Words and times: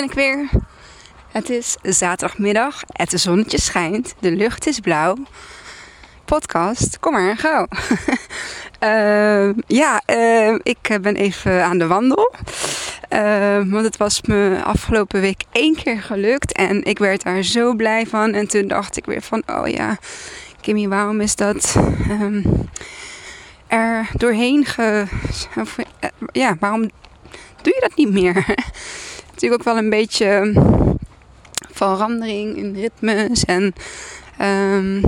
ben 0.00 0.08
ik 0.08 0.14
weer. 0.14 0.48
Het 1.30 1.50
is 1.50 1.76
zaterdagmiddag, 1.82 2.82
het 2.86 3.20
zonnetje 3.20 3.60
schijnt, 3.60 4.14
de 4.18 4.30
lucht 4.30 4.66
is 4.66 4.80
blauw. 4.80 5.16
Podcast, 6.24 6.98
kom 6.98 7.12
maar, 7.12 7.36
gauw. 7.36 7.66
uh, 9.48 9.54
ja, 9.66 10.02
uh, 10.06 10.58
ik 10.62 10.98
ben 11.02 11.16
even 11.16 11.64
aan 11.64 11.78
de 11.78 11.86
wandel. 11.86 12.34
Uh, 13.12 13.70
want 13.70 13.84
het 13.84 13.96
was 13.96 14.22
me 14.22 14.60
afgelopen 14.64 15.20
week 15.20 15.42
één 15.52 15.74
keer 15.74 16.02
gelukt 16.02 16.52
en 16.52 16.84
ik 16.84 16.98
werd 16.98 17.22
daar 17.22 17.42
zo 17.42 17.74
blij 17.74 18.06
van. 18.06 18.32
En 18.32 18.48
toen 18.48 18.68
dacht 18.68 18.96
ik 18.96 19.04
weer 19.04 19.22
van, 19.22 19.42
oh 19.46 19.68
ja, 19.68 19.98
Kimmy, 20.60 20.88
waarom 20.88 21.20
is 21.20 21.36
dat 21.36 21.76
er 23.68 24.08
doorheen 24.12 24.64
ge... 24.64 25.04
Of, 25.56 25.76
ja, 26.32 26.56
waarom 26.60 26.90
doe 27.62 27.74
je 27.74 27.80
dat 27.80 27.96
niet 27.96 28.12
meer? 28.12 28.44
natuurlijk 29.40 29.68
ook 29.68 29.74
wel 29.74 29.84
een 29.84 29.90
beetje 29.90 30.52
verandering 31.70 32.56
in 32.56 32.74
ritmes. 32.74 33.44
En 33.44 33.74
um, 34.40 35.00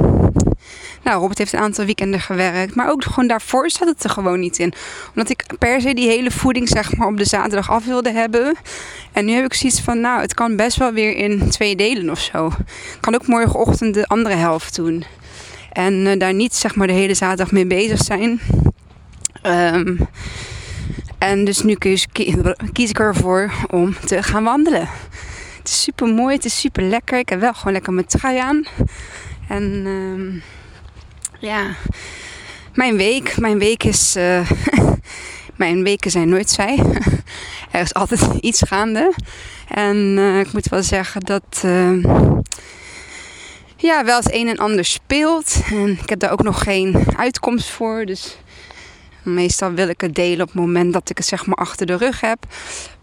nou, 1.03 1.21
Robert 1.21 1.39
heeft 1.39 1.53
een 1.53 1.61
aantal 1.61 1.85
weekenden 1.85 2.21
gewerkt. 2.21 2.75
Maar 2.75 2.91
ook 2.91 3.05
gewoon 3.05 3.27
daarvoor 3.27 3.71
zat 3.71 3.89
het 3.89 4.05
er 4.05 4.11
gewoon 4.11 4.41
niet 4.41 4.59
in. 4.59 4.73
Omdat 5.09 5.31
ik 5.31 5.45
per 5.59 5.81
se 5.81 5.95
die 5.95 6.09
hele 6.09 6.31
voeding 6.31 6.69
zeg 6.69 6.97
maar 6.97 7.09
op 7.09 7.17
de 7.17 7.25
zaterdag 7.25 7.71
af 7.71 7.85
wilde 7.85 8.13
hebben. 8.13 8.57
En 9.13 9.25
nu 9.25 9.33
heb 9.33 9.45
ik 9.45 9.55
zoiets 9.55 9.81
van, 9.81 10.01
nou, 10.01 10.21
het 10.21 10.35
kan 10.35 10.57
best 10.57 10.77
wel 10.77 10.93
weer 10.93 11.17
in 11.17 11.51
twee 11.51 11.77
delen 11.77 12.11
of 12.11 12.21
zo. 12.21 12.47
Ik 12.67 12.99
kan 13.01 13.15
ook 13.15 13.27
morgenochtend 13.27 13.95
de 13.95 14.07
andere 14.07 14.35
helft 14.35 14.75
doen. 14.75 15.05
En 15.73 15.95
uh, 15.95 16.19
daar 16.19 16.35
niet 16.35 16.55
zeg 16.55 16.75
maar 16.75 16.87
de 16.87 16.93
hele 16.93 17.15
zaterdag 17.15 17.53
mee 17.53 17.67
bezig 17.67 18.03
zijn. 18.03 18.41
Um, 19.47 20.09
en 21.23 21.45
dus 21.45 21.63
nu 21.63 21.75
kies, 21.75 22.07
kies 22.73 22.91
ik 22.91 22.99
ervoor 22.99 23.53
om 23.71 23.95
te 24.05 24.23
gaan 24.23 24.45
wandelen. 24.45 24.89
Het 25.59 25.69
is 25.69 25.83
super 25.83 26.09
mooi, 26.09 26.35
het 26.35 26.45
is 26.45 26.61
super 26.61 26.83
lekker. 26.83 27.19
Ik 27.19 27.29
heb 27.29 27.41
wel 27.41 27.55
gewoon 27.55 27.73
lekker 27.73 27.93
mijn 27.93 28.07
trui 28.07 28.39
aan. 28.39 28.65
En 29.49 29.63
um, 29.87 30.43
ja, 31.39 31.75
mijn 32.75 32.97
week, 32.97 33.39
mijn 33.39 33.59
week 33.59 33.85
is. 33.85 34.17
Uh, 34.17 34.51
mijn 35.57 35.83
weken 35.83 36.11
zijn 36.11 36.29
nooit 36.29 36.51
saai. 36.51 36.83
er 37.73 37.81
is 37.81 37.95
altijd 37.95 38.29
iets 38.41 38.63
gaande. 38.67 39.15
En 39.69 39.97
uh, 39.97 40.41
ik 40.41 40.53
moet 40.53 40.69
wel 40.69 40.83
zeggen 40.83 41.21
dat. 41.21 41.63
Uh, 41.65 42.05
ja, 43.77 44.05
wel 44.05 44.19
het 44.19 44.33
een 44.33 44.49
en 44.49 44.57
ander 44.57 44.85
speelt. 44.85 45.63
En 45.71 45.89
ik 45.89 46.09
heb 46.09 46.19
daar 46.19 46.33
ook 46.33 46.43
nog 46.43 46.63
geen 46.63 47.05
uitkomst 47.17 47.71
voor. 47.71 48.05
Dus 48.05 48.37
Meestal 49.23 49.73
wil 49.73 49.89
ik 49.89 50.01
het 50.01 50.15
delen 50.15 50.41
op 50.41 50.53
het 50.53 50.61
moment 50.61 50.93
dat 50.93 51.11
ik 51.11 51.17
het 51.17 51.27
zeg 51.27 51.47
maar 51.47 51.57
achter 51.57 51.87
de 51.87 51.97
rug 51.97 52.21
heb. 52.21 52.39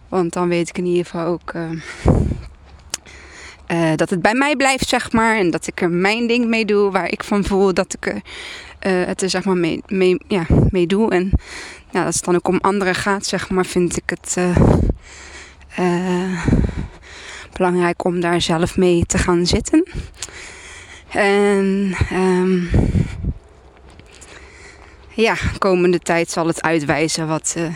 Want 0.07 0.33
dan 0.33 0.47
weet 0.47 0.69
ik 0.69 0.77
in 0.77 0.85
ieder 0.85 1.05
geval 1.05 1.25
ook 1.25 1.53
uh, 1.53 1.71
uh, 3.67 3.95
dat 3.95 4.09
het 4.09 4.21
bij 4.21 4.33
mij 4.33 4.55
blijft, 4.55 4.89
zeg 4.89 5.11
maar. 5.11 5.37
En 5.37 5.51
dat 5.51 5.67
ik 5.67 5.81
er 5.81 5.89
mijn 5.89 6.27
ding 6.27 6.45
mee 6.45 6.65
doe, 6.65 6.91
waar 6.91 7.11
ik 7.11 7.23
van 7.23 7.43
voel 7.43 7.73
dat 7.73 7.93
ik 7.93 8.05
er, 8.05 8.21
uh, 8.91 9.05
het 9.05 9.21
er 9.21 9.29
zeg 9.29 9.43
maar 9.43 9.57
mee, 9.87 10.17
ja, 10.27 10.45
mee 10.69 10.87
doe. 10.87 11.11
En 11.11 11.31
ja, 11.91 12.05
als 12.05 12.15
het 12.15 12.25
dan 12.25 12.35
ook 12.35 12.47
om 12.47 12.59
anderen 12.61 12.95
gaat, 12.95 13.25
zeg 13.25 13.49
maar, 13.49 13.65
vind 13.65 13.97
ik 13.97 14.09
het 14.09 14.37
belangrijk 17.53 18.03
om 18.03 18.19
daar 18.19 18.41
zelf 18.41 18.77
mee 18.77 19.05
te 19.05 19.17
gaan 19.17 19.45
zitten. 19.45 19.87
En 21.09 21.95
um, 22.13 22.69
ja, 25.21 25.35
komende 25.57 25.99
tijd 25.99 26.29
zal 26.29 26.47
het 26.47 26.61
uitwijzen 26.61 27.27
wat, 27.27 27.55
uh, 27.57 27.75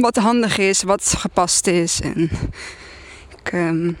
wat 0.00 0.16
handig 0.16 0.58
is, 0.58 0.82
wat 0.82 1.14
gepast 1.16 1.66
is. 1.66 2.00
En 2.00 2.30
ik, 3.38 3.52
um, 3.52 3.96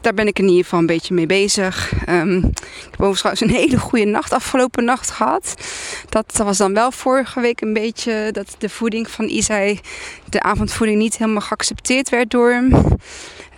daar 0.00 0.14
ben 0.14 0.26
ik 0.26 0.38
in 0.38 0.48
ieder 0.48 0.62
geval 0.62 0.78
een 0.78 0.86
beetje 0.86 1.14
mee 1.14 1.26
bezig. 1.26 1.92
Um, 2.08 2.36
ik 2.44 2.90
heb 2.90 3.00
overigens 3.00 3.40
een 3.40 3.50
hele 3.64 3.78
goede 3.78 4.04
nacht 4.04 4.32
afgelopen 4.32 4.84
nacht 4.84 5.10
gehad. 5.10 5.54
Dat 6.08 6.36
was 6.36 6.56
dan 6.56 6.74
wel 6.74 6.92
vorige 6.92 7.40
week 7.40 7.60
een 7.60 7.72
beetje 7.72 8.28
dat 8.32 8.54
de 8.58 8.68
voeding 8.68 9.10
van 9.10 9.24
Isai, 9.24 9.80
de 10.28 10.42
avondvoeding, 10.42 10.98
niet 10.98 11.18
helemaal 11.18 11.40
geaccepteerd 11.40 12.08
werd 12.08 12.30
door 12.30 12.50
hem. 12.50 12.74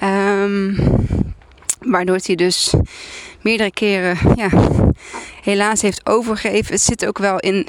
Um, 0.02 0.76
waardoor 1.80 2.18
hij 2.22 2.34
dus 2.34 2.74
meerdere 3.42 3.70
keren 3.70 4.18
ja, 4.36 4.50
helaas 5.42 5.82
heeft 5.82 6.06
overgegeven. 6.06 6.72
Het 6.72 6.82
zit 6.82 7.06
ook 7.06 7.18
wel 7.18 7.38
in 7.38 7.66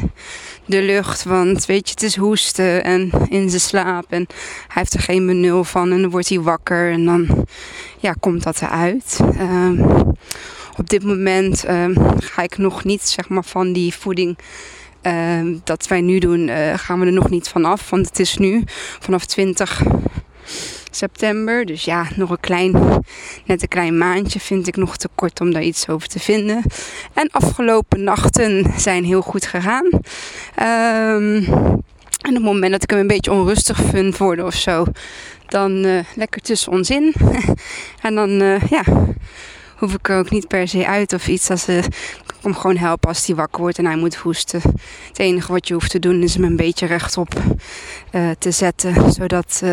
de 0.66 0.82
lucht, 0.82 1.24
want 1.24 1.66
weet 1.66 1.88
je, 1.88 1.94
het 1.94 2.04
is 2.04 2.16
hoesten 2.16 2.84
en 2.84 3.12
in 3.30 3.50
zijn 3.50 3.62
slaap. 3.62 4.06
En 4.10 4.26
hij 4.68 4.82
heeft 4.82 4.94
er 4.94 5.00
geen 5.00 5.26
benul 5.26 5.64
van 5.64 5.92
en 5.92 6.02
dan 6.02 6.10
wordt 6.10 6.30
hij 6.30 6.40
wakker 6.40 6.92
en 6.92 7.06
dan 7.06 7.48
ja, 8.00 8.14
komt 8.20 8.44
dat 8.44 8.62
eruit. 8.62 9.20
Um, 9.40 10.16
op 10.78 10.90
dit 10.90 11.04
moment 11.04 11.70
um, 11.70 11.96
ga 12.20 12.42
ik 12.42 12.58
nog 12.58 12.84
niet 12.84 13.02
zeg 13.02 13.30
maar, 13.30 13.44
van 13.44 13.74
die 13.74 13.94
voeding 13.94 14.38
uh, 15.04 15.58
dat 15.64 15.88
wij 15.88 16.02
nu 16.02 16.20
doen, 16.20 16.48
uh, 16.48 16.74
gaan 16.76 17.00
we 17.00 17.06
er 17.06 17.12
nog 17.12 17.30
niet 17.30 17.48
van 17.48 17.66
af. 17.66 17.90
Want 17.90 18.08
het 18.08 18.20
is 18.20 18.38
nu 18.38 18.64
vanaf 19.00 19.26
20 19.26 19.82
september. 20.96 21.66
Dus 21.66 21.84
ja, 21.84 22.08
nog 22.16 22.30
een 22.30 22.40
klein, 22.40 22.72
net 23.46 23.62
een 23.62 23.68
klein 23.68 23.98
maandje 23.98 24.40
vind 24.40 24.68
ik 24.68 24.76
nog 24.76 24.98
te 24.98 25.10
kort 25.16 25.42
om 25.42 25.54
daar 25.54 25.64
iets 25.64 25.90
over 25.90 26.08
te 26.08 26.20
vinden. 26.20 26.64
En 27.14 27.30
afgelopen 27.32 28.04
nachten 28.04 28.74
zijn 28.78 29.04
heel 29.04 29.22
goed 29.22 29.46
gegaan. 29.46 29.90
Um, 30.60 31.46
en 32.22 32.30
op 32.30 32.36
het 32.36 32.44
moment 32.44 32.72
dat 32.72 32.84
ik 32.84 32.90
hem 32.90 33.00
een 33.00 33.08
beetje 33.08 33.32
onrustig 33.32 33.82
vind 33.90 34.18
worden 34.18 34.46
of 34.46 34.54
zo, 34.54 34.86
dan 35.48 35.86
uh, 35.86 36.00
lekker 36.16 36.42
tussen 36.42 36.72
ons 36.72 36.90
in. 36.90 37.14
en 38.02 38.16
dan, 38.16 38.42
uh, 38.42 38.62
ja, 38.70 38.84
hoef 39.78 39.94
ik 39.94 40.10
er 40.10 40.18
ook 40.18 40.30
niet 40.30 40.48
per 40.48 40.68
se 40.68 40.88
uit 40.88 41.14
of 41.14 41.28
iets. 41.28 41.50
Als, 41.50 41.70
uh, 41.70 41.78
ik 41.78 42.34
kom 42.42 42.56
gewoon 42.56 42.78
helpen 42.78 43.10
als 43.10 43.26
hij 43.26 43.36
wakker 43.36 43.62
wordt 43.62 43.78
en 43.78 43.86
hij 43.86 43.96
moet 43.96 44.16
hoesten. 44.16 44.62
Het 45.08 45.20
enige 45.20 45.52
wat 45.52 45.68
je 45.68 45.74
hoeft 45.74 45.92
te 45.92 46.00
doen 46.00 46.22
is 46.22 46.34
hem 46.34 46.44
een 46.44 46.56
beetje 46.56 46.86
rechtop 46.86 47.34
te 48.40 48.52
zetten, 48.52 49.12
zodat 49.12 49.64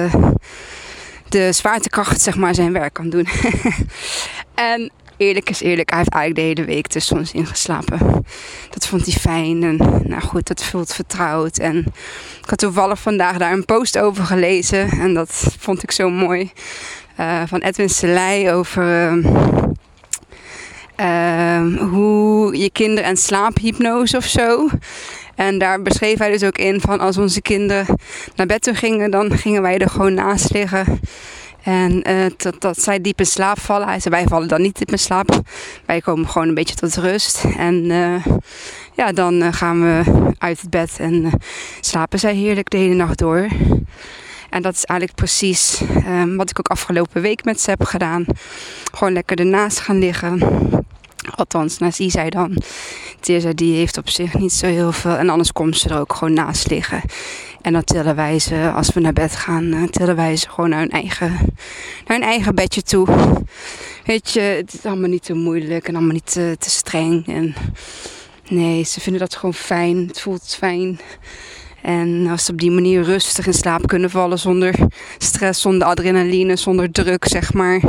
de 1.29 1.53
zwaartekracht 1.53 2.21
zeg 2.21 2.37
maar 2.37 2.55
zijn 2.55 2.73
werk 2.73 2.93
kan 2.93 3.09
doen. 3.09 3.29
en 4.55 4.91
eerlijk 5.17 5.51
is 5.51 5.61
eerlijk, 5.61 5.91
hij 5.91 5.99
heeft 5.99 6.13
eigenlijk 6.13 6.55
de 6.55 6.61
hele 6.61 6.75
week 6.75 6.87
tussen 6.87 7.17
ons 7.17 7.33
ingeslapen. 7.33 8.25
Dat 8.71 8.87
vond 8.87 9.05
hij 9.07 9.15
fijn 9.15 9.63
en 9.63 9.77
nou 10.05 10.23
goed, 10.23 10.47
dat 10.47 10.65
voelt 10.65 10.95
vertrouwd. 10.95 11.59
En 11.59 11.79
ik 12.43 12.51
had 12.51 12.59
toevallig 12.59 13.01
vandaag 13.01 13.39
daar 13.39 13.53
een 13.53 13.65
post 13.65 13.99
over 13.99 14.25
gelezen 14.25 14.91
en 14.91 15.15
dat 15.15 15.57
vond 15.59 15.83
ik 15.83 15.91
zo 15.91 16.11
mooi. 16.11 16.51
Uh, 17.21 17.43
van 17.47 17.61
Edwin 17.61 17.89
Selei 17.89 18.51
over 18.51 19.17
uh, 21.01 21.77
hoe 21.91 22.59
je 22.59 22.71
kinderen 22.71 23.11
en 23.11 23.17
slaaphypnose 23.17 24.17
of 24.17 24.25
zo. 24.25 24.69
En 25.39 25.59
daar 25.59 25.83
beschreef 25.83 26.19
hij 26.19 26.31
dus 26.31 26.43
ook 26.45 26.59
in 26.59 26.81
van 26.81 27.01
als 27.01 27.17
onze 27.17 27.41
kinderen 27.41 27.87
naar 28.35 28.47
bed 28.47 28.63
toe 28.63 28.75
gingen, 28.75 29.11
dan 29.11 29.39
gingen 29.39 29.63
wij 29.63 29.79
er 29.79 29.91
gewoon 29.91 30.15
naast 30.15 30.53
liggen. 30.53 31.01
En 31.63 32.11
uh, 32.11 32.27
dat, 32.59 32.83
zij 32.83 33.01
diep 33.01 33.19
in 33.19 33.27
slaap 33.27 33.61
vallen. 33.61 34.11
Wij 34.11 34.27
vallen 34.27 34.49
dan 34.49 34.63
niet 34.63 34.79
diep 34.79 34.91
in 34.91 34.99
slaap. 34.99 35.41
Wij 35.87 36.01
komen 36.01 36.29
gewoon 36.29 36.49
een 36.49 36.55
beetje 36.55 36.75
tot 36.75 36.97
rust. 36.97 37.45
En 37.57 37.85
uh, 37.85 38.27
ja, 38.95 39.13
dan 39.13 39.43
uh, 39.43 39.53
gaan 39.53 39.81
we 39.83 40.03
uit 40.39 40.61
het 40.61 40.71
bed 40.71 40.97
en 40.99 41.31
slapen 41.81 42.19
zij 42.19 42.35
heerlijk 42.35 42.71
de 42.71 42.77
hele 42.77 42.95
nacht 42.95 43.19
door. 43.19 43.49
En 44.51 44.63
dat 44.63 44.75
is 44.75 44.85
eigenlijk 44.85 45.21
precies 45.21 45.83
wat 46.37 46.51
ik 46.51 46.59
ook 46.59 46.69
afgelopen 46.69 47.23
week 47.23 47.45
met 47.45 47.61
ze 47.61 47.71
heb 47.71 47.85
gedaan. 47.85 48.27
Gewoon 48.93 49.13
lekker 49.13 49.39
ernaast 49.39 49.81
gaan 49.81 49.99
liggen. 49.99 50.39
Althans, 51.35 51.79
naast 51.79 52.03
zij 52.07 52.31
dan. 52.31 52.63
Tirza 53.21 53.53
die 53.53 53.75
heeft 53.75 53.97
op 53.97 54.09
zich 54.09 54.35
niet 54.35 54.53
zo 54.53 54.67
heel 54.67 54.93
veel. 54.93 55.17
En 55.17 55.29
anders 55.29 55.53
komt 55.53 55.77
ze 55.77 55.89
er 55.89 55.99
ook 55.99 56.13
gewoon 56.13 56.35
naast 56.35 56.71
liggen. 56.71 57.03
En 57.63 57.73
dan 57.73 57.85
tillen 57.85 58.17
wij 58.17 58.39
ze, 58.39 58.73
als 58.75 58.93
we 58.93 59.01
naar 59.01 59.13
bed 59.13 59.37
gaan, 59.37 59.65
uh, 59.65 59.83
tillen 59.85 60.17
wij 60.17 60.37
ze 60.37 60.49
gewoon 60.49 60.71
naar 60.71 60.81
hun 60.81 60.91
eigen, 60.91 61.31
naar 62.07 62.19
hun 62.19 62.23
eigen 62.23 62.55
bedje 62.55 62.83
toe. 62.83 63.07
Weet 64.05 64.31
je, 64.31 64.41
het 64.41 64.75
is 64.75 64.85
allemaal 64.85 65.09
niet 65.09 65.25
te 65.25 65.35
moeilijk 65.35 65.89
en 65.89 65.95
allemaal 65.95 66.13
niet 66.13 66.33
te, 66.33 66.57
te 66.59 66.71
streng. 66.71 67.27
En 67.27 67.55
nee, 68.49 68.85
ze 68.85 69.01
vinden 69.01 69.21
dat 69.21 69.37
gewoon 69.37 69.55
fijn. 69.55 70.07
Het 70.07 70.21
voelt 70.21 70.57
fijn. 70.59 71.01
En 71.83 72.27
als 72.31 72.45
ze 72.45 72.53
op 72.53 72.59
die 72.59 72.71
manier 72.71 73.03
rustig 73.03 73.47
in 73.47 73.55
slaap 73.55 73.87
kunnen 73.87 74.11
vallen 74.11 74.39
zonder 74.39 74.75
stress, 75.19 75.61
zonder 75.61 75.89
adrenaline, 75.89 76.57
zonder 76.57 76.91
druk, 76.91 77.25
zeg 77.29 77.53
maar. 77.53 77.81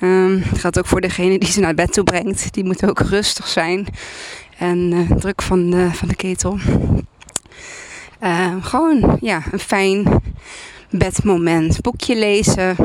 Um, 0.00 0.42
het 0.44 0.58
gaat 0.58 0.78
ook 0.78 0.86
voor 0.86 1.00
degene 1.00 1.38
die 1.38 1.50
ze 1.50 1.60
naar 1.60 1.74
bed 1.74 1.92
toe 1.92 2.04
brengt. 2.04 2.52
Die 2.52 2.64
moet 2.64 2.86
ook 2.86 3.00
rustig 3.00 3.48
zijn. 3.48 3.86
En 4.58 4.92
uh, 4.92 5.10
druk 5.10 5.42
van 5.42 5.70
de, 5.70 5.88
van 5.92 6.08
de 6.08 6.16
ketel. 6.16 6.58
Uh, 8.22 8.54
gewoon 8.60 9.18
ja, 9.20 9.42
een 9.52 9.58
fijn 9.58 10.22
bedmoment. 10.90 11.80
Boekje 11.80 12.16
lezen. 12.16 12.76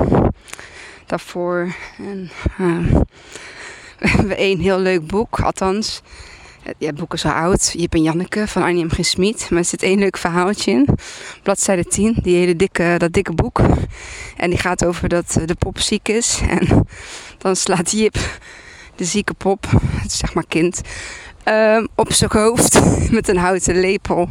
Daarvoor. 1.05 1.75
En, 1.97 2.29
uh, 2.59 2.77
we 3.99 4.09
hebben 4.09 4.37
één 4.37 4.59
heel 4.59 4.79
leuk 4.79 5.07
boek. 5.07 5.39
Althans, 5.39 6.01
Ja, 6.77 6.93
boek 6.93 7.13
is 7.13 7.25
al 7.25 7.31
oud. 7.31 7.73
Jip 7.77 7.93
en 7.93 8.01
Janneke 8.01 8.47
van 8.47 8.61
Arnie 8.61 8.85
M. 8.85 9.03
Smit. 9.03 9.49
Maar 9.49 9.59
er 9.59 9.65
zit 9.65 9.83
één 9.83 9.99
leuk 9.99 10.17
verhaaltje 10.17 10.71
in. 10.71 10.87
Bladzijde 11.43 11.83
10. 11.83 12.17
Die 12.21 12.35
hele 12.35 12.55
dikke, 12.55 12.95
dat 12.97 13.13
dikke 13.13 13.33
boek. 13.33 13.61
En 14.37 14.49
die 14.49 14.59
gaat 14.59 14.85
over 14.85 15.09
dat 15.09 15.39
de 15.45 15.55
pop 15.55 15.79
ziek 15.79 16.07
is. 16.07 16.39
En 16.49 16.85
dan 17.37 17.55
slaat 17.55 17.91
Jip 17.91 18.17
de 18.99 19.05
zieke 19.05 19.33
pop, 19.33 19.65
zeg 20.07 20.33
maar 20.33 20.45
kind, 20.47 20.81
ehm, 21.43 21.85
op 21.95 22.13
zijn 22.13 22.29
hoofd 22.33 22.79
met 23.17 23.27
een 23.27 23.37
houten 23.37 23.79
lepel. 23.79 24.29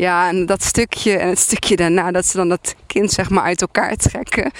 Ja, 0.00 0.28
en 0.28 0.46
dat 0.46 0.62
stukje 0.62 1.16
en 1.16 1.28
het 1.28 1.38
stukje 1.38 1.76
daarna, 1.76 2.10
dat 2.10 2.26
ze 2.26 2.36
dan 2.36 2.48
dat 2.48 2.74
kind 2.86 3.10
zeg 3.10 3.30
maar 3.30 3.42
uit 3.42 3.60
elkaar 3.60 3.96
trekken. 3.96 4.50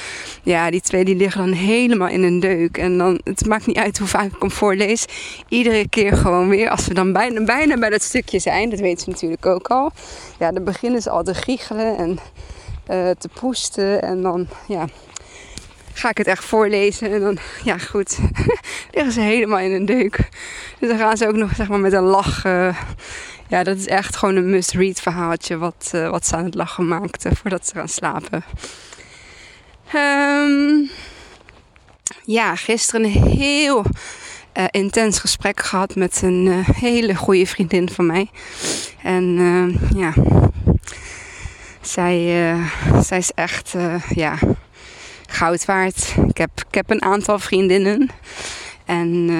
Ja, 0.42 0.70
die 0.70 0.80
twee 0.80 1.04
die 1.04 1.16
liggen 1.16 1.40
dan 1.40 1.52
helemaal 1.52 2.08
in 2.08 2.22
een 2.22 2.40
deuk. 2.40 2.78
En 2.78 2.98
dan, 2.98 3.20
het 3.24 3.46
maakt 3.46 3.66
niet 3.66 3.76
uit 3.76 3.98
hoe 3.98 4.08
vaak 4.08 4.32
ik 4.32 4.40
hem 4.40 4.50
voorlees. 4.50 5.04
Iedere 5.48 5.88
keer 5.88 6.16
gewoon 6.16 6.48
weer, 6.48 6.70
als 6.70 6.86
we 6.86 6.94
dan 6.94 7.12
bijna, 7.12 7.44
bijna 7.44 7.78
bij 7.78 7.90
dat 7.90 8.02
stukje 8.02 8.38
zijn, 8.38 8.70
dat 8.70 8.80
weten 8.80 9.02
ze 9.02 9.10
natuurlijk 9.10 9.46
ook 9.46 9.68
al. 9.68 9.90
Ja, 10.38 10.52
dan 10.52 10.64
beginnen 10.64 11.02
ze 11.02 11.10
al 11.10 11.22
te 11.22 11.34
giechelen 11.34 11.96
en 11.96 12.18
uh, 12.90 13.10
te 13.18 13.28
poesten. 13.40 14.02
En 14.02 14.22
dan, 14.22 14.46
ja, 14.68 14.86
ga 15.92 16.08
ik 16.10 16.18
het 16.18 16.26
echt 16.26 16.44
voorlezen. 16.44 17.12
En 17.12 17.20
dan, 17.20 17.38
ja 17.64 17.78
goed, 17.78 18.18
liggen 18.94 19.12
ze 19.12 19.20
helemaal 19.20 19.58
in 19.58 19.72
een 19.72 19.86
deuk. 19.86 20.16
Dus 20.78 20.88
dan 20.88 20.98
gaan 20.98 21.16
ze 21.16 21.28
ook 21.28 21.36
nog 21.36 21.54
zeg 21.54 21.68
maar 21.68 21.80
met 21.80 21.92
een 21.92 22.02
lach. 22.02 22.44
Ja, 23.50 23.62
dat 23.62 23.76
is 23.76 23.86
echt 23.86 24.16
gewoon 24.16 24.36
een 24.36 24.50
must-read 24.50 25.00
verhaaltje 25.00 25.58
wat, 25.58 25.90
uh, 25.94 26.10
wat 26.10 26.26
ze 26.26 26.36
aan 26.36 26.44
het 26.44 26.54
lachen 26.54 26.88
maakten 26.88 27.36
voordat 27.36 27.66
ze 27.66 27.74
gaan 27.74 27.88
slapen. 27.88 28.44
Um, 29.94 30.90
ja, 32.24 32.56
gisteren 32.56 33.04
een 33.04 33.10
heel 33.10 33.84
uh, 34.54 34.64
intens 34.70 35.18
gesprek 35.18 35.62
gehad 35.62 35.94
met 35.94 36.22
een 36.22 36.64
hele 36.74 37.14
goede 37.14 37.46
vriendin 37.46 37.90
van 37.90 38.06
mij. 38.06 38.30
En 39.02 39.24
ja, 39.94 40.12
zij, 41.80 42.54
zij 43.02 43.18
is 43.18 43.30
echt, 43.30 43.74
ja, 44.14 44.38
goud 45.26 45.64
waard. 45.64 46.14
Ik 46.28 46.36
heb, 46.36 46.50
ik 46.68 46.74
heb 46.74 46.90
een 46.90 47.02
aantal 47.02 47.38
vriendinnen. 47.38 48.10
En 48.84 49.30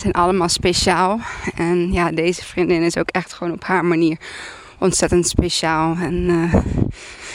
zijn 0.00 0.12
allemaal 0.12 0.48
speciaal. 0.48 1.20
En 1.54 1.92
ja, 1.92 2.10
deze 2.10 2.44
vriendin 2.44 2.82
is 2.82 2.96
ook 2.96 3.08
echt 3.08 3.32
gewoon 3.32 3.52
op 3.52 3.64
haar 3.64 3.84
manier 3.84 4.18
ontzettend 4.78 5.28
speciaal. 5.28 5.96
En 5.96 6.14
uh, 6.14 6.54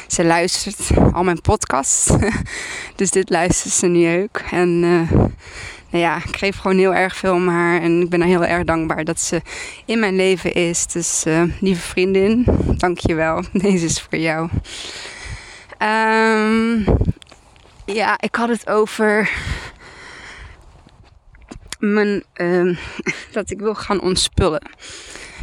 ze 0.07 0.25
luistert 0.25 0.89
al 1.13 1.23
mijn 1.23 1.41
podcasts. 1.41 2.11
dus 2.95 3.11
dit 3.11 3.29
luistert 3.29 3.73
ze 3.73 3.87
nu 3.87 4.21
ook. 4.21 4.41
En 4.51 4.83
uh, 4.83 5.11
nou 5.89 6.03
ja, 6.03 6.15
ik 6.15 6.37
geef 6.37 6.57
gewoon 6.57 6.77
heel 6.77 6.95
erg 6.95 7.15
veel 7.15 7.33
om 7.33 7.47
haar. 7.47 7.81
En 7.81 8.01
ik 8.01 8.09
ben 8.09 8.19
haar 8.19 8.29
heel 8.29 8.45
erg 8.45 8.63
dankbaar 8.63 9.03
dat 9.03 9.19
ze 9.19 9.41
in 9.85 9.99
mijn 9.99 10.15
leven 10.15 10.53
is. 10.53 10.87
Dus 10.87 11.25
lieve 11.59 11.81
vriendin, 11.81 12.45
dank 12.77 12.99
je 12.99 13.13
wel. 13.13 13.43
Deze 13.53 13.85
is 13.85 14.01
voor 14.01 14.17
jou. 14.17 14.49
Um, 15.79 16.85
ja, 17.85 18.17
ik 18.19 18.35
had 18.35 18.49
het 18.49 18.69
over 18.69 19.29
um, 21.87 22.77
dat 23.31 23.51
ik 23.51 23.59
wil 23.59 23.75
gaan 23.75 24.01
ontspullen. 24.01 24.61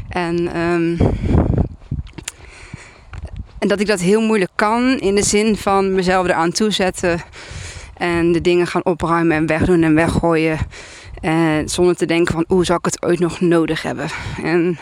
En, 0.08 0.58
um, 0.58 0.98
en 3.58 3.68
dat 3.68 3.80
ik 3.80 3.86
dat 3.86 4.00
heel 4.00 4.20
moeilijk 4.20 4.50
kan 4.54 4.98
in 4.98 5.14
de 5.14 5.24
zin 5.24 5.56
van 5.56 5.94
mezelf 5.94 6.26
eraan 6.26 6.52
toezetten 6.52 7.22
en 7.96 8.32
de 8.32 8.40
dingen 8.40 8.66
gaan 8.66 8.84
opruimen 8.84 9.36
en 9.36 9.46
wegdoen 9.46 9.82
en 9.82 9.94
weggooien. 9.94 10.58
En 11.20 11.68
zonder 11.68 11.96
te 11.96 12.06
denken 12.06 12.34
van, 12.34 12.44
hoe 12.48 12.64
zal 12.64 12.76
ik 12.76 12.84
het 12.84 13.02
ooit 13.02 13.18
nog 13.18 13.40
nodig 13.40 13.82
hebben? 13.82 14.08
En 14.42 14.78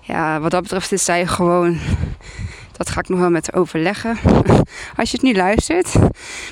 ja, 0.00 0.40
wat 0.40 0.50
dat 0.50 0.62
betreft 0.62 0.92
is 0.92 1.04
zij 1.04 1.26
gewoon 1.26 1.78
dat 2.76 2.90
ga 2.90 3.00
ik 3.00 3.08
nog 3.08 3.18
wel 3.18 3.30
met 3.30 3.54
overleggen. 3.54 4.18
Als 4.96 5.10
je 5.10 5.16
het 5.16 5.22
nu 5.22 5.34
luistert, 5.34 5.94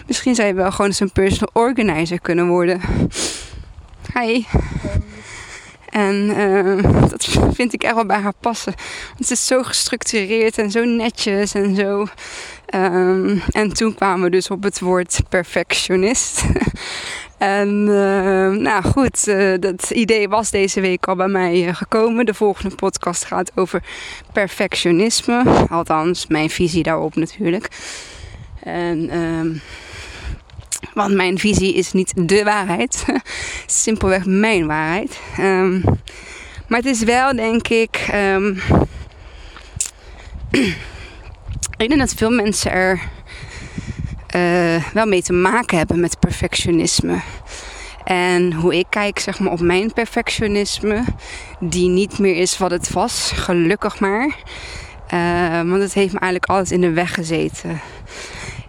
misschien 0.07 0.35
zou 0.35 0.49
je 0.49 0.55
wel 0.55 0.71
gewoon 0.71 0.87
eens 0.87 1.01
een 1.01 1.13
personal 1.13 1.51
organizer 1.53 2.21
kunnen 2.21 2.49
worden. 2.49 2.81
Hi. 4.15 4.45
En 5.89 6.15
uh, 6.15 7.11
dat 7.11 7.29
vind 7.53 7.73
ik 7.73 7.83
echt 7.83 7.95
wel 7.95 8.07
bij 8.07 8.19
haar 8.19 8.35
passen. 8.41 8.75
Want 9.07 9.19
het 9.19 9.31
is 9.31 9.47
zo 9.47 9.63
gestructureerd 9.63 10.59
en 10.59 10.71
zo 10.71 10.85
netjes 10.85 11.55
en 11.55 11.75
zo. 11.75 12.07
Um, 12.75 13.43
en 13.51 13.73
toen 13.73 13.95
kwamen 13.95 14.25
we 14.25 14.31
dus 14.31 14.51
op 14.51 14.63
het 14.63 14.81
woord 14.81 15.21
perfectionist. 15.29 16.43
En 17.39 17.87
uh, 17.89 18.49
nou 18.49 18.83
goed, 18.83 19.29
uh, 19.29 19.55
dat 19.61 19.91
idee 19.91 20.29
was 20.29 20.51
deze 20.51 20.81
week 20.81 21.07
al 21.07 21.17
bij 21.17 21.29
mij 21.29 21.67
uh, 21.67 21.75
gekomen. 21.75 22.27
De 22.27 22.35
volgende 22.35 22.75
podcast 22.75 23.25
gaat 23.25 23.53
over 23.55 23.83
perfectionisme. 24.33 25.67
Althans, 25.71 26.27
mijn 26.27 26.51
visie 26.51 26.83
daarop 26.83 27.15
natuurlijk. 27.15 27.69
En, 28.63 29.11
want 30.95 31.15
mijn 31.15 31.39
visie 31.39 31.75
is 31.75 31.93
niet 31.93 32.13
de 32.17 32.45
waarheid. 32.45 33.05
Simpelweg 33.67 34.25
mijn 34.25 34.67
waarheid. 34.67 35.21
Um, 35.39 35.83
maar 36.67 36.79
het 36.79 36.89
is 36.89 37.03
wel, 37.03 37.37
denk 37.37 37.69
ik. 37.69 37.97
ik 41.77 41.89
denk 41.89 41.99
dat 41.99 42.15
veel 42.15 42.31
mensen 42.31 42.71
er 42.71 43.01
uh, 44.37 44.85
wel 44.93 45.07
mee 45.07 45.23
te 45.23 45.33
maken 45.33 45.79
hebben 45.79 46.01
met 46.01 46.19
perfectionisme. 46.19 47.21
En 48.05 48.53
hoe 48.53 48.79
ik 48.79 48.87
kijk 48.91 49.19
zeg 49.19 49.39
maar, 49.39 49.53
op 49.53 49.61
mijn 49.61 49.93
perfectionisme, 49.93 51.05
die 51.61 51.89
niet 51.89 52.19
meer 52.19 52.37
is 52.37 52.59
wat 52.59 52.71
het 52.71 52.93
was, 52.93 53.33
gelukkig 53.35 54.01
maar. 54.01 54.37
Uh, 55.15 55.71
want 55.71 55.83
het 55.83 55.95
heeft 55.95 56.13
me 56.13 56.19
eigenlijk 56.19 56.53
altijd 56.53 56.71
in 56.71 56.81
de 56.81 56.93
weg 56.93 57.15
gezeten. 57.15 57.81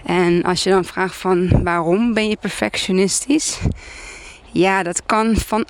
En 0.05 0.43
als 0.43 0.63
je 0.63 0.69
dan 0.69 0.85
vraagt 0.85 1.15
van 1.15 1.63
waarom 1.63 2.13
ben 2.13 2.29
je 2.29 2.37
perfectionistisch? 2.41 3.59
Ja, 4.51 4.83
dat 4.83 5.05
kan 5.05 5.35
van 5.35 5.65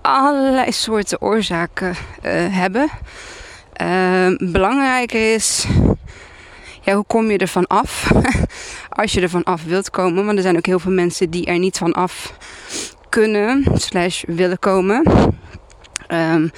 allerlei 0.00 0.72
soorten 0.72 1.20
oorzaken 1.20 1.88
uh, 1.90 1.94
hebben. 2.50 2.88
Uh, 3.82 4.50
belangrijker 4.52 5.34
is 5.34 5.66
ja, 6.86 6.94
hoe 6.94 7.04
kom 7.06 7.30
je 7.30 7.38
ervan 7.38 7.66
af? 7.66 8.10
Als 8.88 9.12
je 9.12 9.20
ervan 9.20 9.42
af 9.42 9.64
wilt 9.64 9.90
komen. 9.90 10.24
Want 10.24 10.36
er 10.36 10.42
zijn 10.42 10.56
ook 10.56 10.66
heel 10.66 10.78
veel 10.78 10.92
mensen 10.92 11.30
die 11.30 11.46
er 11.46 11.58
niet 11.58 11.78
van 11.78 11.92
af 11.92 12.32
kunnen, 13.08 13.64
slash 13.74 14.24
willen 14.26 14.58
komen. 14.58 15.02
Um, 16.08 16.50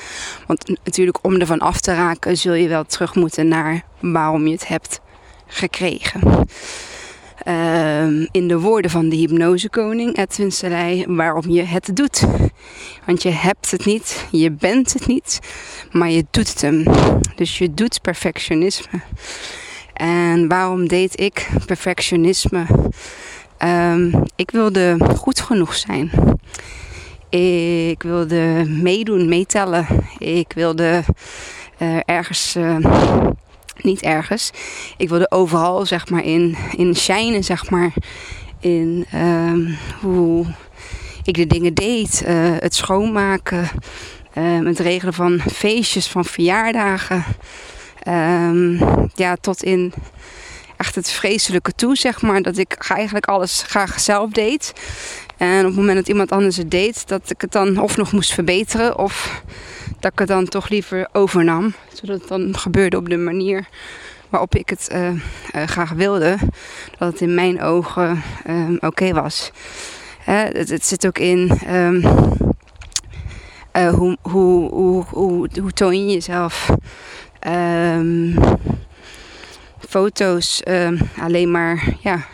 want 0.46 0.78
natuurlijk 0.84 1.18
om 1.22 1.40
ervan 1.40 1.58
af 1.58 1.80
te 1.80 1.94
raken 1.94 2.36
zul 2.36 2.54
je 2.54 2.68
wel 2.68 2.84
terug 2.84 3.14
moeten 3.14 3.48
naar 3.48 3.82
waarom 4.00 4.46
je 4.46 4.52
het 4.52 4.68
hebt 4.68 5.00
gekregen. 5.46 6.48
Um, 7.46 8.28
in 8.30 8.48
de 8.48 8.58
woorden 8.60 8.90
van 8.90 9.08
de 9.08 9.16
hypnosekoning 9.16 10.16
Edwin 10.16 10.52
Selei, 10.52 11.04
waarom 11.06 11.50
je 11.50 11.62
het 11.62 11.96
doet. 11.96 12.24
Want 13.06 13.22
je 13.22 13.30
hebt 13.30 13.70
het 13.70 13.84
niet, 13.84 14.26
je 14.30 14.50
bent 14.50 14.92
het 14.92 15.06
niet, 15.06 15.38
maar 15.90 16.10
je 16.10 16.24
doet 16.30 16.48
het 16.48 16.60
hem. 16.60 16.84
Dus 17.34 17.58
je 17.58 17.74
doet 17.74 18.00
perfectionisme. 18.00 19.00
En 19.92 20.48
waarom 20.48 20.88
deed 20.88 21.20
ik 21.20 21.48
perfectionisme? 21.66 22.66
Um, 23.64 24.22
ik 24.36 24.50
wilde 24.50 24.96
goed 25.16 25.40
genoeg 25.40 25.74
zijn. 25.74 26.10
Ik 27.30 28.02
wilde 28.02 28.64
meedoen, 28.66 29.28
meetellen. 29.28 29.86
Ik 30.18 30.52
wilde 30.54 31.02
uh, 31.78 31.98
ergens, 32.04 32.56
uh, 32.56 32.76
niet 33.82 34.02
ergens. 34.02 34.50
Ik 34.96 35.08
wilde 35.08 35.30
overal, 35.30 35.86
zeg 35.86 36.08
maar, 36.08 36.24
in, 36.24 36.56
in 36.76 36.96
shinen, 36.96 37.44
zeg 37.44 37.70
maar. 37.70 37.92
In 38.60 39.06
um, 39.14 39.78
hoe 40.00 40.46
ik 41.24 41.34
de 41.34 41.46
dingen 41.46 41.74
deed. 41.74 42.22
Uh, 42.26 42.56
het 42.58 42.74
schoonmaken. 42.74 43.68
het 44.64 44.78
regelen 44.78 45.14
van 45.14 45.40
feestjes, 45.52 46.06
van 46.06 46.24
verjaardagen. 46.24 47.24
Um, 48.08 48.80
ja, 49.14 49.36
tot 49.40 49.62
in 49.62 49.92
echt 50.76 50.94
het 50.94 51.10
vreselijke 51.10 51.72
toe, 51.72 51.96
zeg 51.96 52.22
maar. 52.22 52.42
Dat 52.42 52.56
ik 52.56 52.72
eigenlijk 52.88 53.26
alles 53.26 53.62
graag 53.66 54.00
zelf 54.00 54.30
deed. 54.30 54.72
En 55.38 55.58
op 55.60 55.66
het 55.66 55.76
moment 55.76 55.96
dat 55.96 56.08
iemand 56.08 56.32
anders 56.32 56.56
het 56.56 56.70
deed, 56.70 57.08
dat 57.08 57.30
ik 57.30 57.40
het 57.40 57.52
dan 57.52 57.78
of 57.80 57.96
nog 57.96 58.12
moest 58.12 58.34
verbeteren 58.34 58.98
of 58.98 59.42
dat 60.00 60.12
ik 60.12 60.18
het 60.18 60.28
dan 60.28 60.48
toch 60.48 60.68
liever 60.68 61.08
overnam. 61.12 61.74
Zodat 61.92 62.20
het 62.20 62.28
dan 62.28 62.58
gebeurde 62.58 62.96
op 62.96 63.08
de 63.08 63.16
manier 63.16 63.68
waarop 64.28 64.54
ik 64.54 64.68
het 64.68 64.88
uh, 64.92 65.10
uh, 65.10 65.20
graag 65.66 65.90
wilde. 65.90 66.36
Dat 66.98 67.12
het 67.12 67.20
in 67.20 67.34
mijn 67.34 67.62
ogen 67.62 68.22
um, 68.48 68.76
oké 68.80 69.12
was. 69.12 69.50
Het, 70.18 70.68
het, 70.68 70.86
zit 70.86 71.06
ook 71.06 71.18
in 71.18 71.60
um, 71.74 72.02
uh, 73.76 73.94
hoe, 73.94 74.16
hoe, 74.22 74.70
hoe, 74.70 75.48
hoe, 75.60 75.72
toon 75.72 76.06
je 76.06 76.12
jezelf. 76.12 76.70
Um, 77.46 78.34
foto's 79.88 80.62
alleen 81.20 81.50
maar 81.50 81.84
ja, 82.00 82.26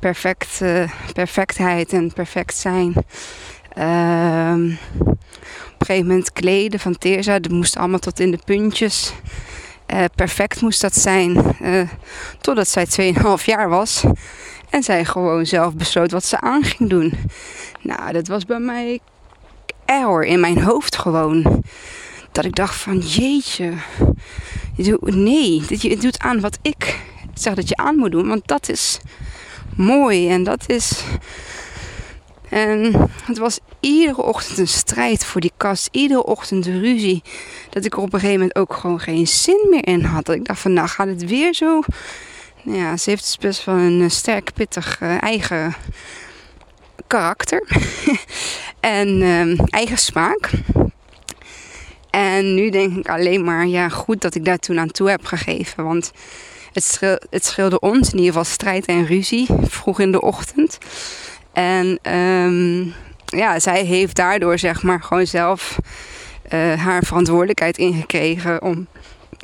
perfect, 0.00 0.60
uh, 0.62 0.90
perfectheid 1.12 1.92
en 1.92 2.12
perfect 2.12 2.56
zijn. 2.56 2.94
Um, 3.78 4.78
op 5.72 5.80
een 5.80 5.86
gegeven 5.86 6.06
moment 6.06 6.32
kleden 6.32 6.80
van 6.80 6.98
Teerza. 6.98 7.38
Dat 7.38 7.52
moest 7.52 7.76
allemaal 7.76 7.98
tot 7.98 8.20
in 8.20 8.30
de 8.30 8.38
puntjes. 8.44 9.12
Uh, 9.94 10.04
perfect 10.14 10.60
moest 10.60 10.80
dat 10.80 10.96
zijn. 10.96 11.56
Uh, 11.62 11.88
totdat 12.40 12.68
zij 12.68 13.14
2,5 13.14 13.44
jaar 13.44 13.68
was. 13.68 14.04
En 14.70 14.82
zij 14.82 15.04
gewoon 15.04 15.46
zelf 15.46 15.74
besloot 15.74 16.10
wat 16.10 16.24
ze 16.24 16.40
aan 16.40 16.64
ging 16.64 16.90
doen. 16.90 17.12
Nou, 17.80 18.12
dat 18.12 18.28
was 18.28 18.44
bij 18.44 18.58
mij 18.58 19.00
error 19.84 20.24
in 20.24 20.40
mijn 20.40 20.62
hoofd 20.62 20.96
gewoon. 20.96 21.62
Dat 22.32 22.44
ik 22.44 22.54
dacht 22.54 22.76
van 22.76 22.98
jeetje. 22.98 23.72
Nee, 25.00 25.62
je 25.68 25.96
doet 25.96 26.18
aan 26.18 26.40
wat 26.40 26.58
ik 26.62 27.00
zeg 27.34 27.54
dat 27.54 27.68
je 27.68 27.76
aan 27.76 27.96
moet 27.96 28.10
doen. 28.10 28.28
Want 28.28 28.46
dat 28.46 28.68
is 28.68 28.98
mooi 29.78 30.30
en 30.30 30.44
dat 30.44 30.64
is 30.66 31.04
en 32.48 33.10
het 33.24 33.38
was 33.38 33.58
iedere 33.80 34.22
ochtend 34.22 34.58
een 34.58 34.68
strijd 34.68 35.24
voor 35.24 35.40
die 35.40 35.52
kast. 35.56 35.88
Iedere 35.92 36.24
ochtend 36.24 36.66
ruzie. 36.66 37.22
Dat 37.70 37.84
ik 37.84 37.92
er 37.92 37.98
op 37.98 38.12
een 38.12 38.20
gegeven 38.20 38.40
moment 38.40 38.58
ook 38.58 38.74
gewoon 38.74 39.00
geen 39.00 39.26
zin 39.26 39.66
meer 39.70 39.86
in 39.86 40.04
had. 40.04 40.26
Dat 40.26 40.34
ik 40.34 40.44
dacht 40.44 40.60
van 40.60 40.72
nou 40.72 40.88
gaat 40.88 41.06
het 41.06 41.24
weer 41.24 41.54
zo. 41.54 41.82
Nou 42.62 42.78
ja, 42.78 42.96
ze 42.96 43.10
heeft 43.10 43.22
dus 43.22 43.38
best 43.38 43.64
wel 43.64 43.74
een 43.74 44.02
eh, 44.02 44.08
sterk, 44.08 44.52
pittig 44.54 45.00
uh, 45.00 45.22
eigen 45.22 45.74
karakter. 47.06 47.66
en 48.80 49.20
uh, 49.20 49.58
eigen 49.64 49.98
smaak. 49.98 50.50
En 52.10 52.54
nu 52.54 52.70
denk 52.70 52.96
ik 52.96 53.08
alleen 53.08 53.44
maar, 53.44 53.66
ja 53.66 53.88
goed 53.88 54.20
dat 54.20 54.34
ik 54.34 54.44
daar 54.44 54.58
toen 54.58 54.78
aan 54.78 54.90
toe 54.90 55.10
heb 55.10 55.24
gegeven. 55.24 55.84
Want 55.84 56.12
het, 56.78 57.26
het 57.30 57.44
scheelde 57.44 57.80
ons 57.80 58.10
in 58.10 58.18
ieder 58.18 58.32
geval 58.32 58.44
strijd 58.44 58.86
en 58.86 59.06
ruzie 59.06 59.46
vroeg 59.62 60.00
in 60.00 60.12
de 60.12 60.20
ochtend. 60.20 60.78
En 61.52 61.98
ehm, 62.02 62.82
ja, 63.38 63.58
zij 63.58 63.84
heeft 63.84 64.16
daardoor 64.16 64.58
zeg 64.58 64.82
maar 64.82 65.02
gewoon 65.02 65.26
zelf 65.26 65.78
uh, 66.52 66.74
haar 66.74 67.04
verantwoordelijkheid 67.04 67.78
ingekregen 67.78 68.62
om 68.62 68.86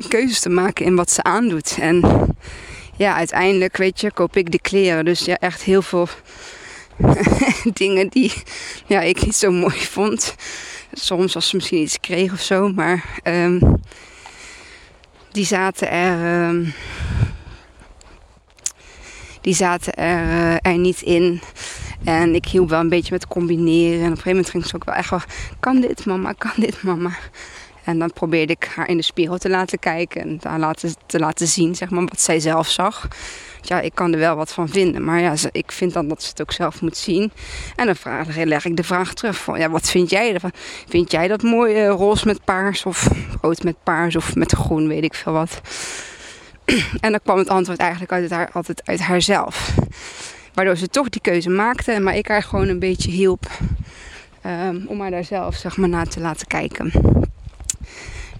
keuzes 0.08 0.40
te 0.40 0.48
maken 0.48 0.84
in 0.84 0.96
wat 0.96 1.10
ze 1.10 1.22
aandoet. 1.22 1.76
En 1.80 2.02
ja, 2.96 3.14
uiteindelijk, 3.14 3.76
weet 3.76 4.00
je, 4.00 4.12
koop 4.12 4.36
ik 4.36 4.50
de 4.50 4.60
kleren. 4.60 5.04
Dus 5.04 5.24
ja, 5.24 5.38
echt 5.38 5.62
heel 5.62 5.82
veel 5.82 6.08
dingen 7.82 8.08
die 8.08 8.32
ja, 8.86 9.00
ik 9.00 9.24
niet 9.24 9.34
zo 9.34 9.50
mooi 9.50 9.78
vond. 9.78 10.34
Soms 10.92 11.34
als 11.34 11.48
ze 11.48 11.56
misschien 11.56 11.82
iets 11.82 12.00
kreeg 12.00 12.32
of 12.32 12.40
zo, 12.40 12.68
maar 12.68 13.04
um, 13.24 13.80
die 15.32 15.46
zaten 15.46 15.90
er. 15.90 16.48
Um, 16.48 16.74
die 19.44 19.54
zaten 19.54 19.94
er, 19.94 20.26
uh, 20.26 20.72
er 20.72 20.78
niet 20.78 21.00
in. 21.02 21.40
En 22.04 22.34
ik 22.34 22.46
hielp 22.46 22.68
wel 22.68 22.80
een 22.80 22.88
beetje 22.88 23.12
met 23.12 23.26
combineren. 23.26 23.98
En 23.98 24.04
op 24.04 24.10
een 24.10 24.16
gegeven 24.16 24.30
moment 24.30 24.50
ging 24.50 24.66
ze 24.66 24.74
ook 24.74 24.84
wel 24.84 24.94
echt 24.94 25.10
wel... 25.10 25.20
Kan 25.60 25.80
dit 25.80 26.04
mama, 26.04 26.32
kan 26.32 26.52
dit 26.56 26.82
mama? 26.82 27.10
En 27.84 27.98
dan 27.98 28.12
probeerde 28.12 28.52
ik 28.52 28.70
haar 28.74 28.88
in 28.88 28.96
de 28.96 29.02
spiegel 29.02 29.38
te 29.38 29.48
laten 29.48 29.78
kijken. 29.78 30.22
En 30.22 30.38
te 30.38 30.58
laten, 30.58 30.94
te 31.06 31.18
laten 31.18 31.46
zien 31.46 31.74
zeg 31.74 31.90
maar, 31.90 32.04
wat 32.04 32.20
zij 32.20 32.40
zelf 32.40 32.68
zag. 32.68 33.08
Ja, 33.60 33.80
ik 33.80 33.94
kan 33.94 34.12
er 34.12 34.18
wel 34.18 34.36
wat 34.36 34.52
van 34.52 34.68
vinden. 34.68 35.04
Maar 35.04 35.20
ja, 35.20 35.34
ik 35.52 35.72
vind 35.72 35.92
dan 35.92 36.08
dat 36.08 36.22
ze 36.22 36.28
het 36.28 36.40
ook 36.40 36.52
zelf 36.52 36.80
moet 36.80 36.96
zien. 36.96 37.32
En 37.76 37.86
dan 37.86 37.96
vraag, 37.96 38.36
leg 38.36 38.64
ik 38.64 38.76
de 38.76 38.84
vraag 38.84 39.14
terug. 39.14 39.36
Van, 39.36 39.58
ja, 39.58 39.70
wat 39.70 39.90
vind 39.90 40.10
jij 40.10 40.34
ervan? 40.34 40.52
Vind 40.88 41.10
jij 41.10 41.28
dat 41.28 41.42
mooi 41.42 41.84
uh, 41.84 41.88
roze 41.88 42.26
met 42.26 42.44
paars? 42.44 42.84
Of 42.84 43.08
rood 43.40 43.62
met 43.62 43.76
paars? 43.82 44.16
Of 44.16 44.34
met 44.34 44.52
groen, 44.52 44.88
weet 44.88 45.04
ik 45.04 45.14
veel 45.14 45.32
wat. 45.32 45.60
En 47.00 47.10
dan 47.10 47.20
kwam 47.22 47.38
het 47.38 47.48
antwoord 47.48 47.78
eigenlijk 47.78 48.12
uit 48.12 48.52
altijd 48.52 48.82
uit 48.84 49.00
haarzelf. 49.00 49.74
Waardoor 50.54 50.76
ze 50.76 50.88
toch 50.88 51.08
die 51.08 51.20
keuze 51.20 51.50
maakte. 51.50 52.00
Maar 52.00 52.16
ik 52.16 52.28
haar 52.28 52.42
gewoon 52.42 52.68
een 52.68 52.78
beetje 52.78 53.10
hielp. 53.10 53.46
Um, 54.46 54.84
om 54.86 55.00
haar 55.00 55.10
daar 55.10 55.24
zelf 55.24 55.56
zeg 55.56 55.76
maar 55.76 55.88
naar 55.88 56.08
te 56.08 56.20
laten 56.20 56.46
kijken. 56.46 56.92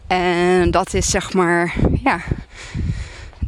En 0.07 0.71
dat 0.71 0.95
is 0.95 1.11
zeg 1.11 1.33
maar, 1.33 1.75
ja, 2.03 2.21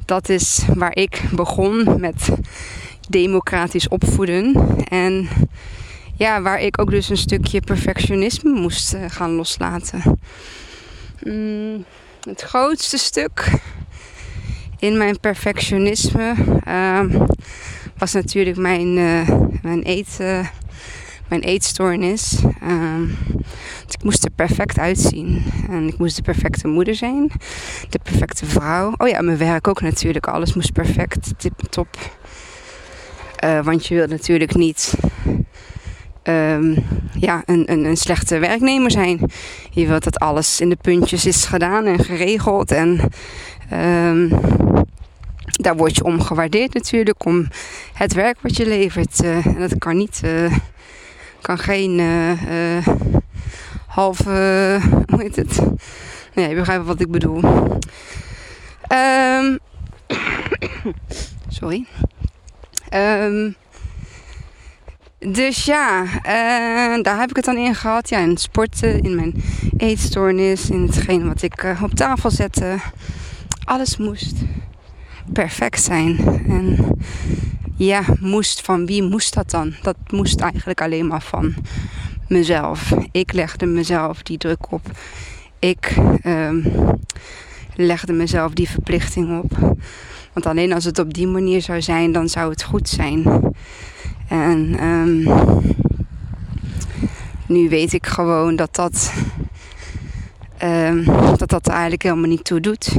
dat 0.06 0.28
is 0.28 0.64
waar 0.74 0.96
ik 0.96 1.22
begon 1.32 2.00
met 2.00 2.28
democratisch 3.08 3.88
opvoeden. 3.88 4.54
En 4.88 5.28
ja, 6.16 6.42
waar 6.42 6.60
ik 6.60 6.80
ook 6.80 6.90
dus 6.90 7.08
een 7.08 7.16
stukje 7.16 7.60
perfectionisme 7.60 8.50
moest 8.50 8.94
uh, 8.94 9.04
gaan 9.08 9.30
loslaten. 9.30 10.18
Mm, 11.22 11.84
het 12.28 12.42
grootste 12.42 12.98
stuk 12.98 13.50
in 14.78 14.96
mijn 14.96 15.20
perfectionisme 15.20 16.34
uh, 16.68 17.00
was 17.98 18.12
natuurlijk 18.12 18.56
mijn, 18.56 18.96
uh, 18.96 19.28
mijn, 19.62 19.80
eet, 19.84 20.18
uh, 20.20 20.46
mijn 21.28 21.40
eetstoornis. 21.40 22.38
Uh, 22.62 23.10
ik 23.88 24.02
moest 24.02 24.24
er 24.24 24.30
perfect 24.30 24.78
uitzien. 24.78 25.44
En 25.70 25.88
ik 25.88 25.98
moest 25.98 26.16
de 26.16 26.22
perfecte 26.22 26.68
moeder 26.68 26.94
zijn. 26.94 27.30
De 27.88 27.98
perfecte 28.02 28.46
vrouw. 28.46 28.92
Oh 28.96 29.08
ja, 29.08 29.20
mijn 29.20 29.38
werk 29.38 29.68
ook 29.68 29.80
natuurlijk. 29.80 30.26
Alles 30.26 30.54
moest 30.54 30.72
perfect, 30.72 31.38
tip 31.38 31.60
top. 31.70 31.96
Uh, 33.44 33.64
want 33.64 33.86
je 33.86 33.94
wilt 33.94 34.10
natuurlijk 34.10 34.54
niet 34.54 34.94
um, 36.28 36.84
ja, 37.18 37.42
een, 37.44 37.72
een, 37.72 37.84
een, 37.84 37.96
slechte 37.96 38.38
werknemer 38.38 38.90
zijn. 38.90 39.30
Je 39.70 39.86
wilt 39.86 40.04
dat 40.04 40.18
alles 40.18 40.60
in 40.60 40.68
de 40.68 40.76
puntjes 40.80 41.26
is 41.26 41.44
gedaan 41.44 41.84
en 41.84 42.04
geregeld. 42.04 42.70
En 42.70 43.00
um, 43.72 44.28
daar 45.66 45.76
word 45.76 45.96
je 45.96 46.04
om 46.04 46.20
gewaardeerd 46.20 46.74
natuurlijk. 46.74 47.24
Om 47.24 47.48
het 47.92 48.12
werk 48.12 48.36
wat 48.40 48.56
je 48.56 48.66
levert. 48.66 49.24
Uh, 49.24 49.46
en 49.46 49.58
dat 49.58 49.78
kan 49.78 49.96
niet. 49.96 50.20
Uh, 50.24 50.56
kan 51.40 51.58
geen 51.58 51.98
uh, 51.98 52.86
halve. 53.86 54.30
hoe 55.10 55.22
heet 55.22 55.36
het? 55.36 55.60
Nee, 56.34 56.48
je 56.48 56.54
begrijpt 56.54 56.86
wat 56.86 57.00
ik 57.00 57.10
bedoel. 57.10 57.40
Um, 58.92 59.58
sorry. 61.58 61.86
Um, 62.94 63.56
dus 65.18 65.64
ja, 65.64 66.04
daar 67.02 67.18
heb 67.18 67.30
ik 67.30 67.36
het 67.36 67.44
dan 67.44 67.56
in 67.56 67.74
gehad. 67.74 68.08
Ja, 68.08 68.18
in 68.18 68.36
sporten, 68.36 69.00
in 69.00 69.14
mijn 69.14 69.42
eetstoornis, 69.76 70.70
in 70.70 70.82
hetgeen 70.82 71.26
wat 71.26 71.42
ik 71.42 71.76
op 71.82 71.94
tafel 71.94 72.30
zette. 72.30 72.78
Alles 73.66 73.96
moest 73.96 74.36
perfect 75.32 75.82
zijn. 75.82 76.18
En 76.48 76.96
ja, 77.76 78.02
moest 78.20 78.60
van 78.60 78.86
wie 78.86 79.02
moest 79.02 79.34
dat 79.34 79.50
dan? 79.50 79.74
Dat 79.82 79.96
moest 80.10 80.40
eigenlijk 80.40 80.80
alleen 80.80 81.06
maar 81.06 81.22
van 81.22 81.54
mezelf. 82.28 82.92
Ik 83.10 83.32
legde 83.32 83.66
mezelf 83.66 84.22
die 84.22 84.38
druk 84.38 84.72
op. 84.72 84.90
Ik 85.58 85.96
um, 86.24 86.64
legde 87.74 88.12
mezelf 88.12 88.52
die 88.52 88.68
verplichting 88.68 89.42
op. 89.42 89.76
Want 90.32 90.46
alleen 90.46 90.72
als 90.72 90.84
het 90.84 90.98
op 90.98 91.14
die 91.14 91.26
manier 91.26 91.62
zou 91.62 91.82
zijn, 91.82 92.12
dan 92.12 92.28
zou 92.28 92.50
het 92.50 92.62
goed 92.62 92.88
zijn. 92.88 93.52
En 94.28 94.84
um, 94.84 95.28
nu 97.46 97.68
weet 97.68 97.92
ik 97.92 98.06
gewoon 98.06 98.56
dat 98.56 98.74
dat, 98.74 99.12
um, 100.62 101.04
dat 101.36 101.48
dat 101.48 101.66
eigenlijk 101.68 102.02
helemaal 102.02 102.28
niet 102.28 102.44
toe 102.44 102.60
doet. 102.60 102.96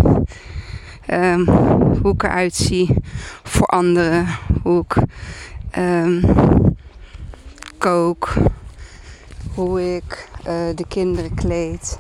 Um, 1.12 1.48
hoe 2.02 2.14
ik 2.14 2.24
eruit 2.24 2.56
zie 2.56 2.96
voor 3.44 3.66
anderen. 3.68 4.28
Hoe 4.64 4.86
ik 4.88 4.96
um, 5.78 6.24
kook. 7.78 8.34
Hoe 9.54 9.96
ik 9.96 10.30
uh, 10.40 10.54
de 10.76 10.86
kinderen 10.88 11.36
kleed. 11.36 12.00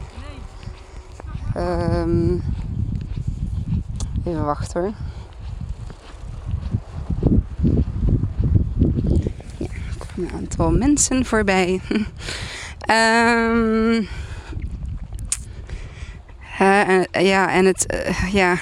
Um, 1.57 2.43
even 4.25 4.45
wachten 4.45 4.81
hoor. 4.81 4.93
Ja, 9.57 9.67
er 9.67 9.97
komen 9.97 10.29
een 10.29 10.31
aantal 10.37 10.71
mensen 10.71 11.25
voorbij. 11.25 11.81
um, 12.91 14.07
uh, 16.61 17.03
ja, 17.11 17.51
en 17.51 17.65
het, 17.65 17.93
uh, 17.93 18.33
ja, 18.33 18.57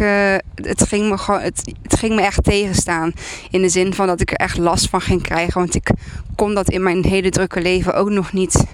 uh, 0.00 0.34
het, 0.54 0.88
ging 0.88 1.08
me 1.08 1.18
gewoon, 1.18 1.40
het, 1.40 1.72
het, 1.82 1.98
ging 1.98 2.14
me 2.14 2.22
echt 2.22 2.44
tegenstaan. 2.44 3.12
In 3.50 3.62
de 3.62 3.68
zin 3.68 3.94
van 3.94 4.06
dat 4.06 4.20
ik 4.20 4.30
er 4.30 4.36
echt 4.36 4.58
last 4.58 4.88
van 4.88 5.00
ging 5.00 5.22
krijgen. 5.22 5.60
Want 5.60 5.74
ik 5.74 5.90
kon 6.36 6.54
dat 6.54 6.70
in 6.70 6.82
mijn 6.82 7.04
hele 7.04 7.30
drukke 7.30 7.60
leven 7.60 7.94
ook 7.94 8.10
nog 8.10 8.32
niet. 8.32 8.64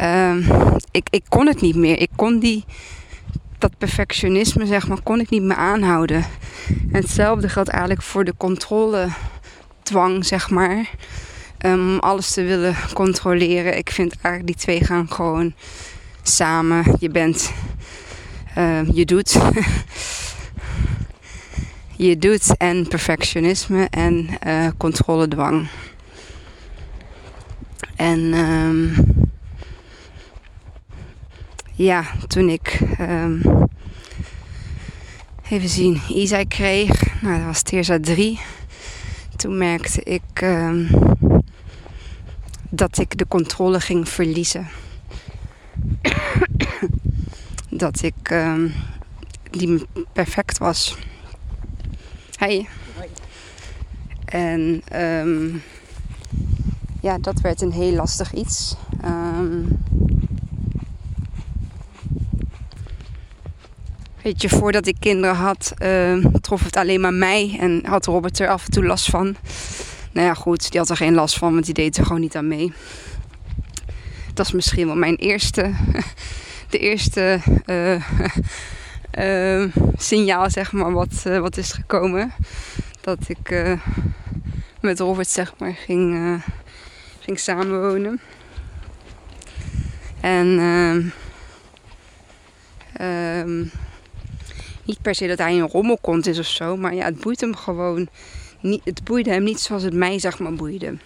Uh, 0.00 0.34
ik, 0.90 1.06
ik 1.10 1.24
kon 1.28 1.46
het 1.46 1.60
niet 1.60 1.76
meer. 1.76 2.00
Ik 2.00 2.10
kon 2.16 2.38
die, 2.38 2.64
dat 3.58 3.78
perfectionisme, 3.78 4.66
zeg 4.66 4.88
maar, 4.88 5.02
kon 5.02 5.20
ik 5.20 5.30
niet 5.30 5.42
meer 5.42 5.56
aanhouden. 5.56 6.24
En 6.68 7.00
hetzelfde 7.00 7.48
geldt 7.48 7.68
eigenlijk 7.68 8.02
voor 8.02 8.24
de 8.24 8.34
controledwang, 8.36 9.14
zeg 10.20 10.50
maar. 10.50 10.90
Um, 11.66 11.94
om 11.94 11.98
alles 11.98 12.30
te 12.32 12.42
willen 12.42 12.76
controleren. 12.92 13.76
Ik 13.76 13.90
vind 13.90 14.14
eigenlijk 14.20 14.46
die 14.46 14.64
twee 14.64 14.84
gaan 14.84 15.10
gewoon 15.10 15.54
samen. 16.22 16.84
Je 16.98 17.08
bent 17.08 17.52
uh, 18.58 18.80
je 18.92 19.04
doet. 19.04 19.36
je 21.96 22.18
doet 22.18 22.56
en 22.56 22.88
perfectionisme 22.88 23.86
en 23.90 24.28
uh, 24.46 24.68
controledwang. 24.76 25.68
En 27.96 28.18
um, 28.20 28.94
ja, 31.72 32.04
toen 32.26 32.48
ik 32.48 32.80
um, 33.00 33.42
even 35.50 35.68
zien, 35.68 36.00
Isai 36.08 36.48
kreeg, 36.48 37.20
nou 37.22 37.36
dat 37.36 37.46
was 37.46 37.62
Teerza 37.62 38.00
3. 38.00 38.40
Toen 39.36 39.58
merkte 39.58 40.02
ik 40.02 40.40
um, 40.42 40.88
dat 42.70 42.98
ik 42.98 43.18
de 43.18 43.26
controle 43.28 43.80
ging 43.80 44.08
verliezen. 44.08 44.68
dat 47.84 48.02
ik 48.02 48.34
die 49.50 49.86
perfect 50.12 50.58
was. 50.58 50.96
Hey. 52.38 52.68
En 54.24 54.82
um, 55.00 55.62
ja, 57.00 57.18
dat 57.18 57.40
werd 57.40 57.60
een 57.60 57.72
heel 57.72 57.92
lastig 57.92 58.32
iets. 58.32 58.76
Um, 59.04 59.78
weet 64.22 64.42
je, 64.42 64.48
voordat 64.48 64.86
ik 64.86 64.96
kinderen 65.00 65.36
had, 65.36 65.72
uh, 65.82 66.24
trof 66.40 66.64
het 66.64 66.76
alleen 66.76 67.00
maar 67.00 67.14
mij 67.14 67.56
en 67.60 67.86
had 67.86 68.06
Robert 68.06 68.38
er 68.38 68.48
af 68.48 68.64
en 68.64 68.70
toe 68.70 68.84
last 68.84 69.10
van. 69.10 69.36
Nou 70.12 70.26
ja, 70.26 70.34
goed, 70.34 70.70
die 70.70 70.80
had 70.80 70.90
er 70.90 70.96
geen 70.96 71.14
last 71.14 71.38
van, 71.38 71.52
want 71.52 71.64
die 71.64 71.74
deed 71.74 71.96
er 71.96 72.06
gewoon 72.06 72.20
niet 72.20 72.36
aan 72.36 72.48
mee. 72.48 72.72
Dat 74.34 74.46
is 74.46 74.52
misschien 74.52 74.86
wel 74.86 74.96
mijn 74.96 75.16
eerste, 75.16 75.72
de 76.70 76.78
eerste 76.78 77.40
uh, 77.66 78.08
uh, 79.18 79.64
signaal, 79.96 80.50
zeg 80.50 80.72
maar, 80.72 80.92
wat, 80.92 81.24
uh, 81.26 81.38
wat 81.38 81.56
is 81.56 81.72
gekomen. 81.72 82.32
Dat 83.00 83.18
ik 83.26 83.76
met 84.80 84.98
Robert, 84.98 85.28
zeg 85.28 85.54
maar, 85.58 85.74
ging, 85.74 86.42
ging 87.20 87.38
samenwonen. 87.38 88.20
En 90.20 90.46
um, 90.46 91.12
um, 93.00 93.70
niet 94.84 95.02
per 95.02 95.14
se 95.14 95.26
dat 95.26 95.38
hij 95.38 95.58
een 95.58 95.68
rommelkont 95.68 96.26
is 96.26 96.38
of 96.38 96.46
zo, 96.46 96.76
maar 96.76 96.94
ja, 96.94 97.04
het 97.04 97.20
boeit 97.20 97.40
hem 97.40 97.56
gewoon. 97.56 98.08
Niet, 98.60 98.80
het 98.84 99.04
boeide 99.04 99.30
hem 99.30 99.42
niet 99.42 99.60
zoals 99.60 99.82
het 99.82 99.94
mij, 99.94 100.18
zeg 100.18 100.38
maar, 100.38 100.54
boeide. 100.54 100.96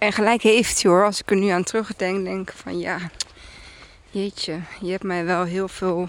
En 0.00 0.12
gelijk 0.12 0.42
heeft 0.42 0.82
hij 0.82 0.90
hoor, 0.90 1.04
als 1.04 1.20
ik 1.20 1.30
er 1.30 1.36
nu 1.36 1.48
aan 1.48 1.62
terugdenk, 1.62 2.24
denk 2.24 2.52
van 2.52 2.78
ja, 2.78 3.10
jeetje, 4.10 4.60
je 4.80 4.90
hebt 4.90 5.02
mij 5.02 5.24
wel 5.24 5.44
heel 5.44 5.68
veel 5.68 6.08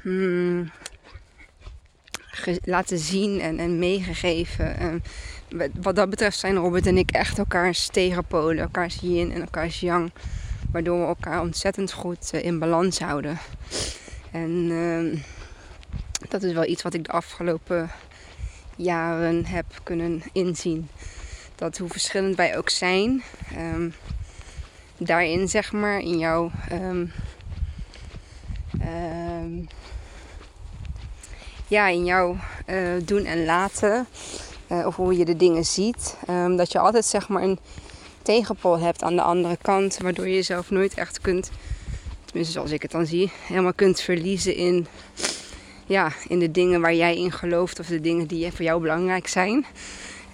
hmm, 0.00 0.70
laten 2.64 2.98
zien 2.98 3.40
en, 3.40 3.58
en 3.58 3.78
meegegeven. 3.78 4.76
En 4.76 5.02
wat 5.80 5.96
dat 5.96 6.10
betreft 6.10 6.38
zijn 6.38 6.56
Robert 6.56 6.86
en 6.86 6.98
ik 6.98 7.10
echt 7.10 7.38
elkaars 7.38 7.88
tegenpolen, 7.88 8.62
elkaars 8.62 8.98
yin 9.00 9.32
en 9.32 9.40
elkaars 9.40 9.80
yang. 9.80 10.12
Waardoor 10.72 11.00
we 11.00 11.06
elkaar 11.06 11.40
ontzettend 11.40 11.92
goed 11.92 12.30
eh, 12.32 12.44
in 12.44 12.58
balans 12.58 12.98
houden. 12.98 13.38
En 14.30 14.50
uh, 14.70 15.22
dat 16.28 16.42
is 16.42 16.52
wel 16.52 16.66
iets 16.66 16.82
wat 16.82 16.94
ik 16.94 17.04
de 17.04 17.12
afgelopen 17.12 17.90
jaren 18.76 19.46
heb 19.46 19.66
kunnen 19.82 20.22
inzien. 20.32 20.88
Dat 21.62 21.78
hoe 21.78 21.88
verschillend 21.88 22.36
wij 22.36 22.56
ook 22.56 22.68
zijn, 22.68 23.22
um, 23.58 23.94
daarin 24.96 25.48
zeg 25.48 25.72
maar, 25.72 25.98
in 25.98 26.18
jouw 26.18 26.50
um, 26.72 27.12
um, 28.80 29.68
ja, 31.66 31.86
in 31.86 32.04
jouw 32.04 32.36
uh, 32.66 32.92
doen 33.04 33.24
en 33.24 33.44
laten. 33.44 34.06
Uh, 34.68 34.86
of 34.86 34.96
hoe 34.96 35.16
je 35.16 35.24
de 35.24 35.36
dingen 35.36 35.64
ziet. 35.64 36.16
Dat 36.56 36.72
je 36.72 36.78
altijd 36.78 37.04
zeg 37.04 37.28
maar 37.28 37.42
een 37.42 37.58
tegenpol 38.22 38.78
hebt 38.78 39.02
aan 39.02 39.16
de 39.16 39.22
andere 39.22 39.58
kant. 39.62 39.98
Waardoor 39.98 40.28
je 40.28 40.34
jezelf 40.34 40.70
nooit 40.70 40.94
echt 40.94 41.20
kunt, 41.20 41.50
tenminste 42.24 42.52
zoals 42.52 42.70
ik 42.70 42.82
het 42.82 42.90
dan 42.90 43.06
zie, 43.06 43.30
helemaal 43.46 43.74
kunt 43.74 44.00
verliezen 44.00 44.54
in, 44.54 44.86
ja, 45.86 46.12
in 46.28 46.38
de 46.38 46.50
dingen 46.50 46.80
waar 46.80 46.94
jij 46.94 47.16
in 47.16 47.32
gelooft. 47.32 47.78
Of 47.78 47.86
de 47.86 48.00
dingen 48.00 48.26
die 48.26 48.52
voor 48.52 48.64
jou 48.64 48.80
belangrijk 48.80 49.28
zijn. 49.28 49.66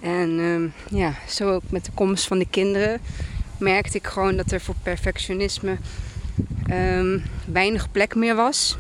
En 0.00 0.38
um, 0.38 0.72
ja, 0.90 1.14
zo 1.28 1.52
ook 1.52 1.62
met 1.68 1.84
de 1.84 1.92
komst 1.94 2.26
van 2.26 2.38
de 2.38 2.48
kinderen 2.50 3.00
merkte 3.58 3.96
ik 3.96 4.06
gewoon 4.06 4.37
dat 4.37 4.50
er 4.50 4.61
voor 4.61 4.74
perfectionisme 4.82 5.76
um, 6.70 7.22
weinig 7.46 7.90
plek 7.90 8.14
meer 8.14 8.34
was. 8.34 8.76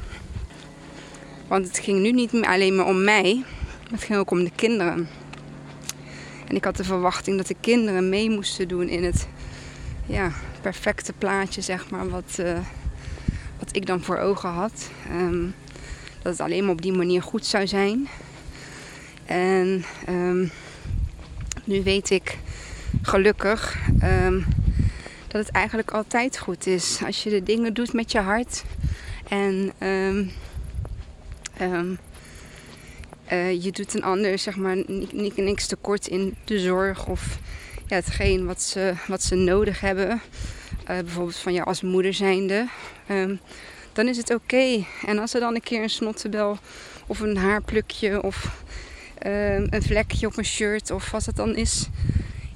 Want 1.46 1.66
het 1.66 1.78
ging 1.78 2.00
nu 2.00 2.12
niet 2.12 2.32
alleen 2.32 2.76
maar 2.76 2.86
om 2.86 3.04
mij, 3.04 3.44
het 3.90 4.02
ging 4.02 4.18
ook 4.18 4.30
om 4.30 4.44
de 4.44 4.52
kinderen. 4.54 5.08
En 6.48 6.56
ik 6.56 6.64
had 6.64 6.76
de 6.76 6.84
verwachting 6.84 7.36
dat 7.36 7.46
de 7.46 7.56
kinderen 7.60 8.08
mee 8.08 8.30
moesten 8.30 8.68
doen 8.68 8.88
in 8.88 9.04
het 9.04 9.28
ja, 10.06 10.32
perfecte 10.60 11.12
plaatje, 11.12 11.60
zeg 11.60 11.90
maar, 11.90 12.08
wat, 12.08 12.36
uh, 12.40 12.58
wat 13.58 13.76
ik 13.76 13.86
dan 13.86 14.02
voor 14.02 14.18
ogen 14.18 14.48
had. 14.48 14.90
Um, 15.12 15.54
dat 16.22 16.32
het 16.32 16.40
alleen 16.40 16.62
maar 16.62 16.72
op 16.72 16.82
die 16.82 16.92
manier 16.92 17.22
goed 17.22 17.46
zou 17.46 17.66
zijn. 17.66 18.08
En 19.26 19.84
um, 20.08 20.50
nu 21.68 21.82
weet 21.82 22.10
ik 22.10 22.38
gelukkig 23.02 23.78
um, 24.02 24.46
dat 25.26 25.46
het 25.46 25.50
eigenlijk 25.50 25.90
altijd 25.90 26.38
goed 26.38 26.66
is. 26.66 26.98
Als 27.06 27.22
je 27.22 27.30
de 27.30 27.42
dingen 27.42 27.74
doet 27.74 27.92
met 27.92 28.12
je 28.12 28.18
hart 28.18 28.64
en 29.28 29.72
Um, 31.60 31.98
uh, 33.32 33.62
je 33.62 33.72
doet 33.72 33.94
een 33.94 34.02
ander 34.02 34.38
zeg 34.38 34.56
maar 34.56 34.76
niet, 35.12 35.36
niks 35.36 35.66
tekort 35.66 36.06
in 36.06 36.36
de 36.44 36.58
zorg 36.58 37.06
of 37.06 37.38
ja, 37.86 37.96
hetgeen 37.96 38.46
wat 38.46 38.62
ze, 38.62 38.94
wat 39.06 39.22
ze 39.22 39.34
nodig 39.34 39.80
hebben. 39.80 40.08
Uh, 40.08 40.20
bijvoorbeeld 40.86 41.36
van 41.36 41.52
jou 41.52 41.66
als 41.66 41.82
moeder 41.82 42.14
zijnde. 42.14 42.68
Dan 43.92 44.08
is 44.08 44.16
het 44.16 44.34
oké. 44.34 44.84
En 45.06 45.18
als 45.18 45.34
er 45.34 45.40
dan 45.40 45.54
een 45.54 45.62
keer 45.62 45.82
een 45.82 45.90
snottebel 45.90 46.58
of 47.06 47.20
een 47.20 47.36
haarplukje 47.36 48.22
of 48.22 48.62
um, 49.26 49.66
een 49.70 49.82
vlekje 49.82 50.26
op 50.26 50.36
een 50.36 50.44
shirt 50.44 50.90
of 50.90 51.10
wat 51.10 51.24
het 51.24 51.36
dan 51.36 51.56
is. 51.56 51.88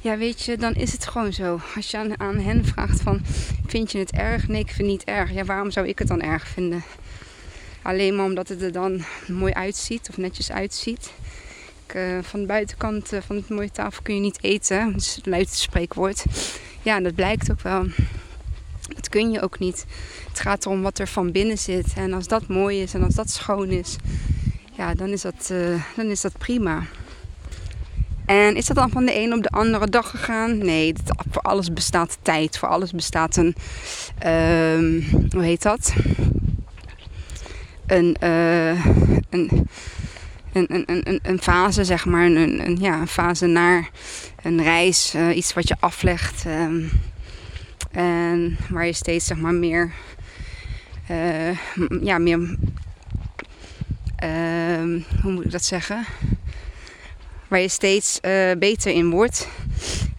Ja, 0.00 0.16
weet 0.16 0.42
je, 0.42 0.56
dan 0.56 0.74
is 0.74 0.92
het 0.92 1.06
gewoon 1.06 1.32
zo. 1.32 1.60
Als 1.76 1.90
je 1.90 2.16
aan, 2.16 2.38
hen 2.38 2.64
vraagt 2.64 3.00
van, 3.00 3.20
vind 3.66 3.92
je 3.92 3.98
het 3.98 4.12
erg? 4.12 4.48
Nee, 4.48 4.60
ik 4.60 4.70
vind 4.70 4.78
het 4.78 4.86
niet 4.86 5.04
erg. 5.04 5.32
Ja, 5.32 5.44
waarom 5.44 5.70
zou 5.70 5.88
ik 5.88 5.98
het 5.98 6.08
dan 6.08 6.20
erg 6.20 6.46
vinden? 6.46 6.82
Alleen 7.82 8.16
maar 8.16 8.24
omdat 8.24 8.48
het 8.48 8.62
er 8.62 8.72
dan 8.72 9.04
mooi 9.26 9.52
uitziet 9.52 10.08
of 10.08 10.16
netjes 10.16 10.52
uitziet. 10.52 11.12
Ik, 11.86 11.94
uh, 11.94 12.18
van 12.22 12.40
de 12.40 12.46
buitenkant 12.46 13.12
uh, 13.12 13.20
van 13.26 13.36
het 13.36 13.48
mooie 13.48 13.70
tafel 13.70 14.02
kun 14.02 14.14
je 14.14 14.20
niet 14.20 14.42
eten. 14.42 14.92
Dat 14.92 15.00
is 15.00 15.14
het 15.14 15.26
luid 15.26 15.48
spreekwoord. 15.48 16.24
Ja, 16.82 17.00
dat 17.00 17.14
blijkt 17.14 17.50
ook 17.50 17.60
wel. 17.60 17.86
Dat 18.94 19.08
kun 19.08 19.30
je 19.30 19.40
ook 19.40 19.58
niet. 19.58 19.84
Het 20.28 20.40
gaat 20.40 20.64
erom 20.64 20.82
wat 20.82 20.98
er 20.98 21.08
van 21.08 21.32
binnen 21.32 21.58
zit. 21.58 21.92
En 21.96 22.12
als 22.12 22.28
dat 22.28 22.46
mooi 22.48 22.82
is 22.82 22.94
en 22.94 23.02
als 23.02 23.14
dat 23.14 23.30
schoon 23.30 23.68
is, 23.68 23.96
dan 24.94 25.08
is 25.08 25.22
dat, 25.22 25.48
uh, 25.52 25.82
dan 25.96 26.06
is 26.06 26.20
dat 26.20 26.38
prima. 26.38 26.82
En 28.26 28.56
is 28.56 28.66
dat 28.66 28.76
dan 28.76 28.90
van 28.90 29.04
de 29.04 29.18
een 29.18 29.32
op 29.32 29.42
de 29.42 29.48
andere 29.48 29.86
dag 29.86 30.10
gegaan? 30.10 30.58
Nee, 30.58 30.94
voor 31.30 31.42
alles 31.42 31.72
bestaat 31.72 32.18
tijd. 32.22 32.58
Voor 32.58 32.68
alles 32.68 32.92
bestaat 32.92 33.36
een. 33.36 33.54
Uh, 34.24 35.06
hoe 35.30 35.42
heet 35.42 35.62
dat? 35.62 35.92
een, 37.86 38.16
uh, 38.22 38.84
een, 39.30 39.66
een, 40.52 40.82
een, 40.86 41.20
een, 41.22 41.42
fase, 41.42 41.84
zeg 41.84 42.04
maar. 42.04 42.24
Een, 42.24 42.66
een, 42.66 42.76
ja, 42.80 43.00
een 43.00 43.08
fase 43.08 43.46
naar 43.46 43.90
een 44.42 44.62
reis. 44.62 45.14
Uh, 45.14 45.36
iets 45.36 45.54
wat 45.54 45.68
je 45.68 45.76
aflegt. 45.80 46.44
Um, 46.44 46.90
en 47.90 48.56
waar 48.70 48.86
je 48.86 48.92
steeds 48.92 49.26
zeg 49.26 49.36
maar 49.36 49.54
meer. 49.54 49.92
Ja, 52.02 52.18
meer. 52.18 52.56
Uh, 54.22 55.04
hoe 55.22 55.32
moet 55.32 55.44
ik 55.44 55.50
dat 55.50 55.64
zeggen? 55.64 56.04
Waar 57.48 57.60
je 57.60 57.68
steeds 57.68 58.20
beter 58.58 58.92
in 58.92 59.10
wordt. 59.10 59.48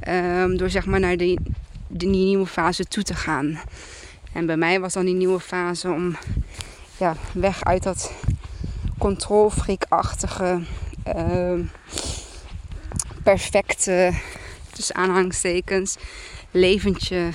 Um, 0.08 0.58
door 0.58 0.70
zeg 0.70 0.86
maar 0.86 1.00
naar 1.00 1.18
die, 1.18 1.40
die 1.88 2.10
nieuwe 2.10 2.46
fase 2.46 2.84
toe 2.84 3.04
te 3.04 3.14
gaan. 3.14 3.60
En 4.34 4.46
bij 4.46 4.58
mij 4.58 4.80
was 4.80 4.94
dan 4.94 5.06
die 5.06 5.14
nieuwe 5.14 5.40
fase 5.40 5.92
om 5.92 6.18
ja, 6.98 7.16
weg 7.34 7.64
uit 7.64 7.84
dat 7.84 8.12
controlfreakachtige, 8.98 10.62
uh, 11.16 11.60
perfecte, 13.24 14.14
tussen 14.72 14.96
aanhalingstekens, 14.96 15.98
leventje 16.52 17.30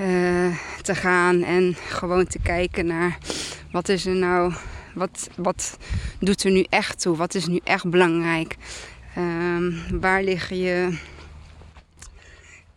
uh, 0.00 0.56
te 0.82 0.94
gaan. 0.94 1.42
En 1.42 1.76
gewoon 1.88 2.26
te 2.26 2.38
kijken 2.38 2.86
naar 2.86 3.18
wat 3.72 3.88
is 3.88 4.06
er 4.06 4.14
nou, 4.14 4.52
wat, 4.94 5.28
wat 5.36 5.78
doet 6.18 6.44
er 6.44 6.50
nu 6.50 6.66
echt 6.68 7.00
toe? 7.00 7.16
Wat 7.16 7.34
is 7.34 7.46
nu 7.46 7.60
echt 7.64 7.90
belangrijk? 7.90 8.56
Ehm, 9.14 9.72
waar 10.00 10.22
liggen 10.22 10.56
je... 10.56 10.98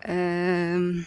Uh, 0.10 1.06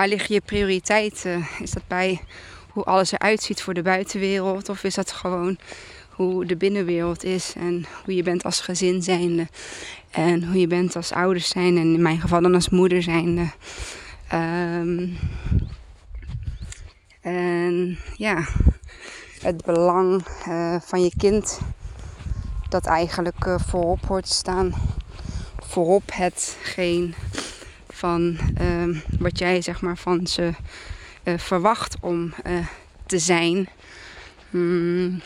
Waar 0.00 0.08
liggen 0.08 0.34
je 0.34 0.40
prioriteiten? 0.40 1.46
Is 1.62 1.70
dat 1.70 1.82
bij 1.88 2.20
hoe 2.68 2.84
alles 2.84 3.12
eruit 3.12 3.42
ziet 3.42 3.62
voor 3.62 3.74
de 3.74 3.82
buitenwereld? 3.82 4.68
Of 4.68 4.84
is 4.84 4.94
dat 4.94 5.12
gewoon 5.12 5.58
hoe 6.10 6.44
de 6.44 6.56
binnenwereld 6.56 7.24
is 7.24 7.52
en 7.56 7.84
hoe 8.04 8.14
je 8.14 8.22
bent 8.22 8.44
als 8.44 8.60
gezin 8.60 9.02
zijnde. 9.02 9.48
En 10.10 10.44
hoe 10.44 10.60
je 10.60 10.66
bent 10.66 10.96
als 10.96 11.12
ouders 11.12 11.48
zijn 11.48 11.76
en 11.76 11.94
in 11.94 12.02
mijn 12.02 12.20
geval 12.20 12.40
dan 12.42 12.54
als 12.54 12.68
moeder 12.68 13.02
zijnde. 13.02 13.50
Um, 14.32 15.18
en 17.20 17.98
ja, 18.16 18.44
het 19.40 19.64
belang 19.64 20.26
uh, 20.48 20.80
van 20.80 21.02
je 21.02 21.12
kind 21.16 21.60
dat 22.68 22.86
eigenlijk 22.86 23.44
uh, 23.44 23.58
voorop 23.58 24.06
hoort 24.06 24.26
te 24.26 24.34
staan. 24.34 24.74
Voorop 25.58 26.02
hetgeen 26.12 27.14
van 27.88 28.38
uh, 28.60 29.02
wat 29.18 29.38
jij 29.38 29.62
zeg 29.62 29.80
maar 29.80 29.96
van 29.96 30.26
ze 30.26 30.52
uh, 31.24 31.38
verwacht 31.38 31.96
om 32.00 32.34
te 33.06 33.18
zijn. 33.18 33.68
Mm, 34.50 35.20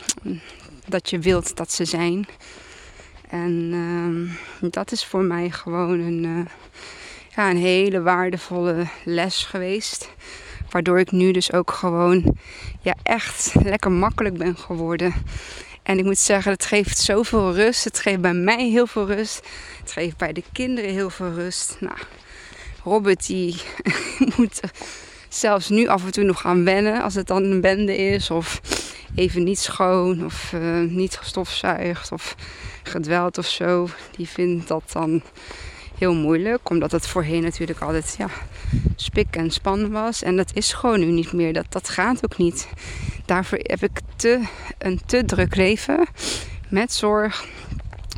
dat 0.88 1.11
je 1.11 1.19
wilt 1.19 1.57
dat 1.57 1.73
ze 1.73 1.85
zijn. 1.85 2.27
En 3.29 3.71
ehm, 3.73 4.71
dat 4.71 4.93
is 4.93 5.05
voor 5.05 5.23
mij 5.23 5.51
gewoon 5.51 6.01
een, 6.01 6.49
ja, 7.37 7.51
een 7.51 7.57
hele 7.57 8.03
waardevolle 8.03 8.87
les 9.05 9.44
geweest. 9.44 10.11
Waardoor 10.70 10.99
ik 10.99 11.11
nu 11.11 11.33
dus 11.33 11.53
ook 11.53 11.70
gewoon 11.70 12.37
ja, 12.81 12.94
echt 13.03 13.55
lekker 13.62 13.92
makkelijk 13.92 14.38
ben 14.38 14.57
geworden. 14.57 15.14
En 15.83 15.99
ik 15.99 16.05
moet 16.05 16.18
zeggen, 16.18 16.53
het 16.53 16.64
geeft 16.64 16.99
zoveel 16.99 17.55
rust. 17.55 17.85
Het 17.85 17.99
geeft 17.99 18.20
bij 18.20 18.35
mij 18.35 18.68
heel 18.68 18.87
veel 18.87 19.07
rust. 19.07 19.49
Het 19.81 19.92
geeft 19.92 20.16
bij 20.16 20.33
de 20.33 20.42
kinderen 20.53 20.90
heel 20.90 21.11
veel 21.11 21.33
rust. 21.33 21.77
Nou, 21.81 21.97
Robert 22.85 23.27
die 23.27 23.62
moet 24.37 24.61
zelfs 25.29 25.68
nu 25.68 25.87
af 25.87 26.05
en 26.05 26.12
toe 26.12 26.25
nog 26.25 26.40
gaan 26.40 26.64
wennen. 26.64 27.03
Als 27.03 27.14
het 27.14 27.27
dan 27.27 27.42
een 27.42 27.61
bende 27.61 27.97
is. 27.97 28.31
Of 28.31 28.61
even 29.14 29.44
niet 29.44 29.59
schoon. 29.59 30.25
Of 30.25 30.53
uh, 30.53 30.81
niet 30.81 31.16
gestofzuigd. 31.16 32.12
Of 32.12 32.35
gedweld 32.83 33.38
of 33.38 33.47
zo. 33.47 33.88
Die 34.16 34.29
vindt 34.29 34.68
dat 34.68 34.90
dan 34.92 35.23
heel 35.99 36.15
moeilijk. 36.15 36.71
Omdat 36.71 36.93
het 36.93 37.07
voorheen 37.07 37.43
natuurlijk 37.43 37.81
altijd 37.81 38.15
ja, 38.19 38.29
spik 38.97 39.37
en 39.37 39.51
span 39.51 39.91
was. 39.91 40.23
En 40.23 40.37
dat 40.37 40.51
is 40.55 40.73
gewoon 40.73 41.01
nu 41.01 41.07
niet 41.07 41.33
meer. 41.33 41.53
Dat, 41.53 41.67
dat 41.69 41.89
gaat 41.89 42.25
ook 42.25 42.37
niet. 42.37 42.69
Daarvoor 43.25 43.59
heb 43.63 43.83
ik 43.83 44.01
te, 44.17 44.43
een 44.79 45.01
te 45.07 45.25
druk 45.25 45.57
leven. 45.57 46.07
Met 46.69 46.93
zorg 46.93 47.45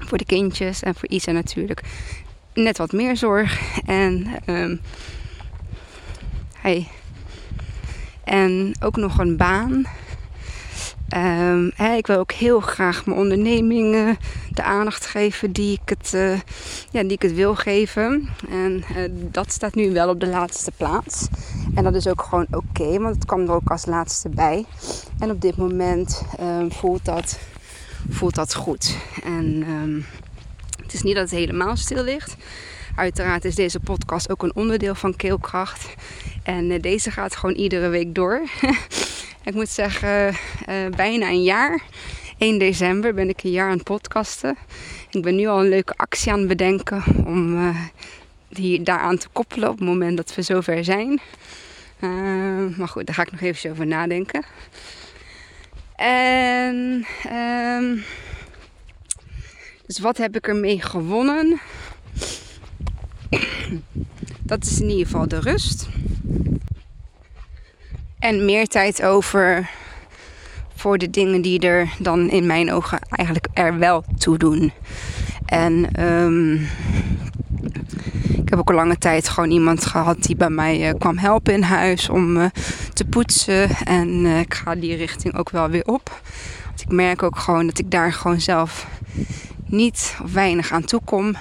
voor 0.07 0.19
de 0.19 0.25
kindjes 0.25 0.83
en 0.83 0.95
voor 0.95 1.09
Isa 1.09 1.31
natuurlijk. 1.31 1.83
Net 2.55 2.79
wat 2.79 2.93
meer 2.93 3.17
zorg. 3.17 3.79
En, 3.87 4.27
um, 4.47 4.81
en 8.25 8.75
ook 8.81 8.97
nog 8.97 9.19
een 9.19 9.37
baan. 9.37 9.87
Um, 11.15 11.67
ik 11.97 12.07
wil 12.07 12.19
ook 12.19 12.33
heel 12.33 12.61
graag 12.61 13.07
mijn 13.07 13.19
ondernemingen 13.19 14.19
de 14.51 14.63
aandacht 14.63 15.07
geven 15.07 15.53
die 15.53 15.81
ik 15.83 15.89
het, 15.89 16.13
uh, 16.15 16.41
ja, 16.91 17.03
die 17.03 17.13
ik 17.13 17.23
het 17.23 17.35
wil 17.35 17.55
geven. 17.55 18.29
En 18.51 18.85
uh, 18.97 19.09
dat 19.11 19.53
staat 19.53 19.75
nu 19.75 19.93
wel 19.93 20.09
op 20.09 20.21
de 20.21 20.27
laatste 20.27 20.71
plaats. 20.77 21.29
En 21.75 21.85
dat 21.85 21.95
is 21.95 22.07
ook 22.07 22.23
gewoon 22.23 22.47
oké, 22.51 22.99
want 22.99 23.15
het 23.15 23.25
kwam 23.25 23.41
er 23.41 23.53
ook 23.53 23.71
als 23.71 23.87
laatste 23.87 24.29
bij. 24.29 24.65
En 25.19 25.31
op 25.31 25.41
dit 25.41 25.57
moment 25.57 26.23
um, 26.41 26.73
voelt, 26.73 27.05
dat, 27.05 27.39
voelt 28.09 28.35
dat 28.35 28.55
goed. 28.55 28.97
En 29.25 29.65
um, 29.69 30.05
het 30.83 30.93
is 30.93 31.03
niet 31.03 31.15
dat 31.15 31.31
het 31.31 31.39
helemaal 31.39 31.77
stil 31.77 32.03
ligt. 32.03 32.37
Uiteraard 32.97 33.45
is 33.45 33.55
deze 33.55 33.81
podcast 33.81 34.31
ook 34.31 34.43
een 34.43 34.55
onderdeel 34.55 34.95
van 34.95 35.17
Keelkracht. 35.17 35.95
En 36.43 36.71
uh, 36.71 36.81
deze 36.81 37.11
gaat 37.11 37.37
gewoon 37.37 37.55
iedere 37.55 37.89
week 37.89 38.15
door. 38.15 38.43
Ik 39.47 39.55
moet 39.55 39.69
zeggen, 39.69 40.29
uh, 40.29 40.75
bijna 40.97 41.29
een 41.29 41.43
jaar. 41.43 41.83
1 42.39 42.59
december 42.59 43.15
ben 43.15 43.29
ik 43.29 43.43
een 43.43 43.51
jaar 43.51 43.69
aan 43.71 43.77
het 43.77 43.85
podcasten. 43.85 44.57
Ik 45.11 45.23
ben 45.23 45.37
nu 45.37 45.47
al 45.47 45.61
een 45.61 45.69
leuke 45.69 45.95
actie 45.97 46.33
aan 46.33 46.39
het 46.39 46.49
bedenken 46.49 47.03
om 47.27 47.55
uh, 47.57 47.81
die 48.49 48.83
daaraan 48.83 49.19
te 49.19 49.29
koppelen 49.33 49.69
op 49.69 49.79
het 49.79 49.89
moment 49.89 50.17
dat 50.17 50.35
we 50.35 50.43
zover 50.43 50.85
zijn. 50.85 51.21
Uh, 52.01 52.77
maar 52.77 52.89
goed, 52.89 53.07
daar 53.07 53.15
ga 53.15 53.23
ik 53.23 53.31
nog 53.31 53.41
even 53.41 53.71
over 53.71 53.87
nadenken. 53.87 54.45
En 55.97 57.07
um, 57.33 58.05
dus 59.87 59.99
wat 59.99 60.17
heb 60.17 60.37
ik 60.37 60.49
ermee 60.49 60.83
gewonnen? 60.83 61.61
Dat 64.43 64.65
is 64.65 64.81
in 64.81 64.89
ieder 64.89 65.07
geval 65.07 65.29
de 65.29 65.41
rust. 65.41 65.89
En 68.27 68.45
meer 68.45 68.67
tijd 68.67 69.03
over 69.03 69.71
voor 70.75 70.99
de 70.99 71.11
dingen 71.11 71.43
die 71.43 71.61
er 71.61 71.89
dan 71.99 72.31
in 72.31 72.47
mijn 72.47 72.73
ogen 72.73 72.99
eigenlijk 73.11 73.47
er 73.53 73.79
wel 73.79 74.05
toe 74.19 74.39
doen. 74.39 74.73
En 75.45 76.03
um, 76.05 76.69
ik 78.29 78.49
heb 78.49 78.59
ook 78.59 78.69
een 78.69 78.75
lange 78.75 78.99
tijd 78.99 79.29
gewoon 79.29 79.51
iemand 79.51 79.87
gehad 79.87 80.23
die 80.23 80.37
bij 80.37 80.51
mij 80.51 80.89
uh, 80.89 80.99
kwam 80.99 81.19
helpen 81.19 81.55
in 81.55 81.63
huis 81.63 82.09
om 82.09 82.51
te 82.93 83.05
poetsen. 83.05 83.71
En 83.71 84.09
uh, 84.09 84.41
ik 84.41 84.55
ga 84.55 84.75
die 84.75 84.97
richting 84.97 85.37
ook 85.37 85.51
wel 85.51 85.69
weer 85.69 85.85
op. 85.85 86.21
Want 86.65 86.81
ik 86.81 86.91
merk 86.91 87.23
ook 87.23 87.39
gewoon 87.39 87.67
dat 87.67 87.79
ik 87.79 87.91
daar 87.91 88.13
gewoon 88.13 88.41
zelf 88.41 88.87
niet 89.67 90.17
of 90.23 90.33
weinig 90.33 90.73
aan 90.73 90.85
toe 90.85 91.01
kom. 91.05 91.37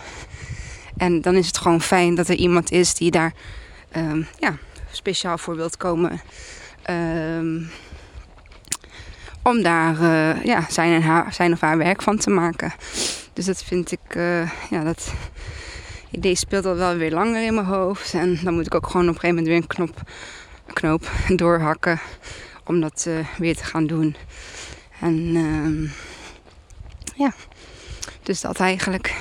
En 0.98 1.22
dan 1.22 1.36
is 1.36 1.48
het 1.48 1.58
gewoon 1.58 1.82
fijn 1.82 2.16
dat 2.16 2.28
er 2.28 2.36
iemand 2.36 2.72
is 2.72 2.94
die 2.94 3.12
daar 3.12 3.34
um, 3.98 4.28
ja, 4.40 4.58
speciaal 4.92 5.38
voor 5.38 5.56
wilt 5.56 5.78
komen. 5.78 6.22
Um, 6.90 7.70
om 9.42 9.62
daar 9.62 10.02
uh, 10.02 10.44
ja, 10.44 10.66
zijn, 10.70 11.02
en 11.02 11.34
zijn 11.34 11.52
of 11.52 11.62
haar 11.62 11.78
werk 11.78 12.02
van 12.02 12.18
te 12.18 12.30
maken. 12.30 12.74
Dus 13.34 13.46
dat 13.46 13.64
vind 13.64 13.92
ik, 13.92 14.16
uh, 14.16 14.52
ja, 14.70 14.84
dat 14.84 15.14
idee 16.12 16.36
speelt 16.36 16.66
al 16.66 16.76
wel 16.76 16.96
weer 16.96 17.12
langer 17.12 17.46
in 17.46 17.54
mijn 17.54 17.66
hoofd. 17.66 18.14
En 18.14 18.40
dan 18.44 18.54
moet 18.54 18.66
ik 18.66 18.76
ook 18.76 18.88
gewoon 18.88 19.10
op 19.10 19.14
een 19.14 19.20
gegeven 19.20 19.36
moment 19.36 19.48
weer 19.48 19.58
een 19.58 19.68
knop, 19.68 20.12
knoop 20.74 21.12
doorhakken 21.42 22.00
om 22.64 22.82
dat 22.82 23.06
uh, 23.08 23.28
weer 23.38 23.56
te 23.56 23.64
gaan 23.64 23.88
doen. 23.88 24.16
En 25.00 25.36
uh, 25.36 25.92
ja, 27.16 27.34
dus 28.24 28.42
dat 28.42 28.60
eigenlijk. 28.60 29.16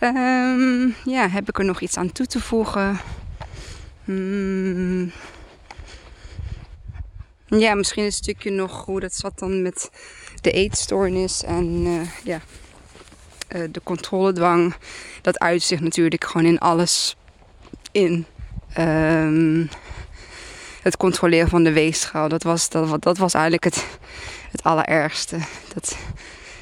Um, 0.00 0.94
ja, 1.04 1.28
heb 1.28 1.48
ik 1.48 1.58
er 1.58 1.64
nog 1.64 1.80
iets 1.80 1.96
aan 1.96 2.12
toe 2.12 2.26
te 2.26 2.40
voegen? 2.40 3.00
Hmm. 4.04 5.12
Ja, 7.50 7.74
misschien 7.74 8.04
een 8.04 8.12
stukje 8.12 8.50
nog 8.50 8.84
hoe 8.84 9.00
dat 9.00 9.14
zat 9.14 9.38
dan 9.38 9.62
met 9.62 9.90
de 10.40 10.50
eetstoornis 10.50 11.42
en 11.42 11.86
uh, 11.86 12.00
ja, 12.24 12.40
uh, 13.56 13.62
de 13.70 13.80
controledwang. 13.82 14.74
Dat 15.22 15.38
uit 15.38 15.62
zich 15.62 15.80
natuurlijk 15.80 16.24
gewoon 16.24 16.46
in 16.46 16.58
alles. 16.58 17.16
In 17.92 18.26
um, 18.78 19.68
het 20.82 20.96
controleren 20.96 21.48
van 21.48 21.64
de 21.64 21.72
weegschaal. 21.72 22.28
Dat 22.28 22.42
was, 22.42 22.68
dat, 22.68 23.02
dat 23.02 23.18
was 23.18 23.34
eigenlijk 23.34 23.64
het, 23.64 23.86
het 24.50 24.62
allerergste. 24.62 25.38
Dat 25.74 25.96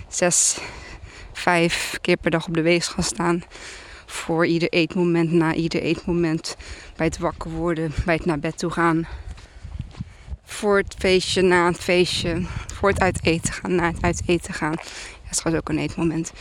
zes, 0.09 0.59
vijf 1.33 1.99
keer 2.01 2.17
per 2.17 2.31
dag 2.31 2.47
op 2.47 2.55
de 2.55 2.63
weegschaal 2.63 3.05
staan. 3.05 3.43
Voor 4.07 4.47
ieder 4.47 4.69
eetmoment, 4.69 5.33
na 5.33 5.55
ieder 5.55 5.83
eetmoment. 5.83 6.57
Bij 6.97 7.07
het 7.07 7.19
wakker 7.19 7.51
worden, 7.51 7.93
bij 8.05 8.15
het 8.15 8.25
naar 8.25 8.39
bed 8.39 8.59
toe 8.59 8.71
gaan 8.71 9.07
voor 10.47 10.77
het 10.77 10.95
feestje, 10.99 11.43
na 11.43 11.67
het 11.67 11.79
feestje, 11.79 12.43
voor 12.75 12.89
het 12.89 13.01
uit 13.01 13.19
eten 13.23 13.53
gaan, 13.53 13.75
na 13.75 13.87
het 13.87 14.03
uit 14.03 14.23
eten 14.27 14.55
gaan. 14.55 14.75
Dat 15.29 15.45
is 15.45 15.55
ook 15.55 15.69
een 15.69 15.79
eetmoment. 15.79 16.33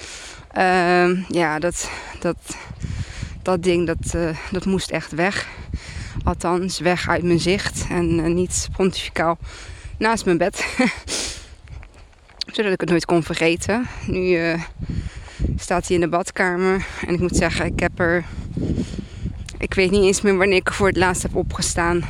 Uh, 0.57 1.29
ja, 1.29 1.59
dat, 1.59 1.89
dat, 2.19 2.37
dat 3.41 3.63
ding, 3.63 3.87
dat, 3.87 4.13
uh, 4.15 4.37
dat 4.51 4.65
moest 4.65 4.89
echt 4.89 5.11
weg. 5.11 5.47
Althans, 6.23 6.79
weg 6.79 7.09
uit 7.09 7.23
mijn 7.23 7.39
zicht 7.39 7.85
en 7.89 8.19
uh, 8.19 8.25
niet 8.25 8.67
pontificaal 8.77 9.37
naast 9.97 10.25
mijn 10.25 10.37
bed. 10.37 10.65
Zodat 12.53 12.71
ik 12.71 12.79
het 12.79 12.89
nooit 12.89 13.05
kon 13.05 13.23
vergeten. 13.23 13.87
Nu 14.07 14.19
uh, 14.19 14.61
staat 15.57 15.87
hij 15.87 15.95
in 15.95 16.01
de 16.01 16.09
badkamer 16.09 16.85
en 17.07 17.13
ik 17.13 17.19
moet 17.19 17.35
zeggen, 17.35 17.65
ik 17.65 17.79
heb 17.79 17.99
er... 17.99 18.25
Ik 19.57 19.73
weet 19.73 19.91
niet 19.91 20.03
eens 20.03 20.21
meer 20.21 20.37
wanneer 20.37 20.57
ik 20.57 20.71
voor 20.71 20.87
het 20.87 20.97
laatst 20.97 21.21
heb 21.21 21.35
opgestaan 21.35 22.03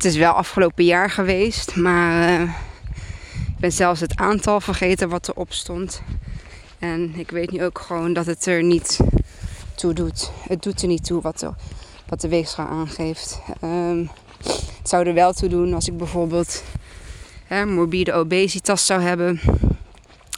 het 0.00 0.12
is 0.12 0.16
wel 0.16 0.32
afgelopen 0.32 0.84
jaar 0.84 1.10
geweest, 1.10 1.76
maar 1.76 2.40
uh, 2.40 2.42
ik 3.32 3.58
ben 3.58 3.72
zelfs 3.72 4.00
het 4.00 4.16
aantal 4.16 4.60
vergeten 4.60 5.08
wat 5.08 5.28
erop 5.28 5.52
stond. 5.52 6.02
En 6.78 7.14
ik 7.16 7.30
weet 7.30 7.50
nu 7.50 7.64
ook 7.64 7.78
gewoon 7.78 8.12
dat 8.12 8.26
het 8.26 8.46
er 8.46 8.62
niet 8.62 8.98
toe 9.74 9.92
doet. 9.92 10.30
Het 10.48 10.62
doet 10.62 10.82
er 10.82 10.88
niet 10.88 11.04
toe 11.04 11.20
wat 11.20 11.38
de, 11.38 11.50
wat 12.08 12.22
weegschaal 12.22 12.66
aangeeft. 12.66 13.40
Um, 13.64 14.10
het 14.78 14.88
zou 14.88 15.06
er 15.06 15.14
wel 15.14 15.32
toe 15.32 15.48
doen 15.48 15.74
als 15.74 15.88
ik 15.88 15.96
bijvoorbeeld 15.96 16.62
hè, 17.46 17.66
morbide 17.66 18.12
obesitas 18.12 18.86
zou 18.86 19.00
hebben. 19.00 19.40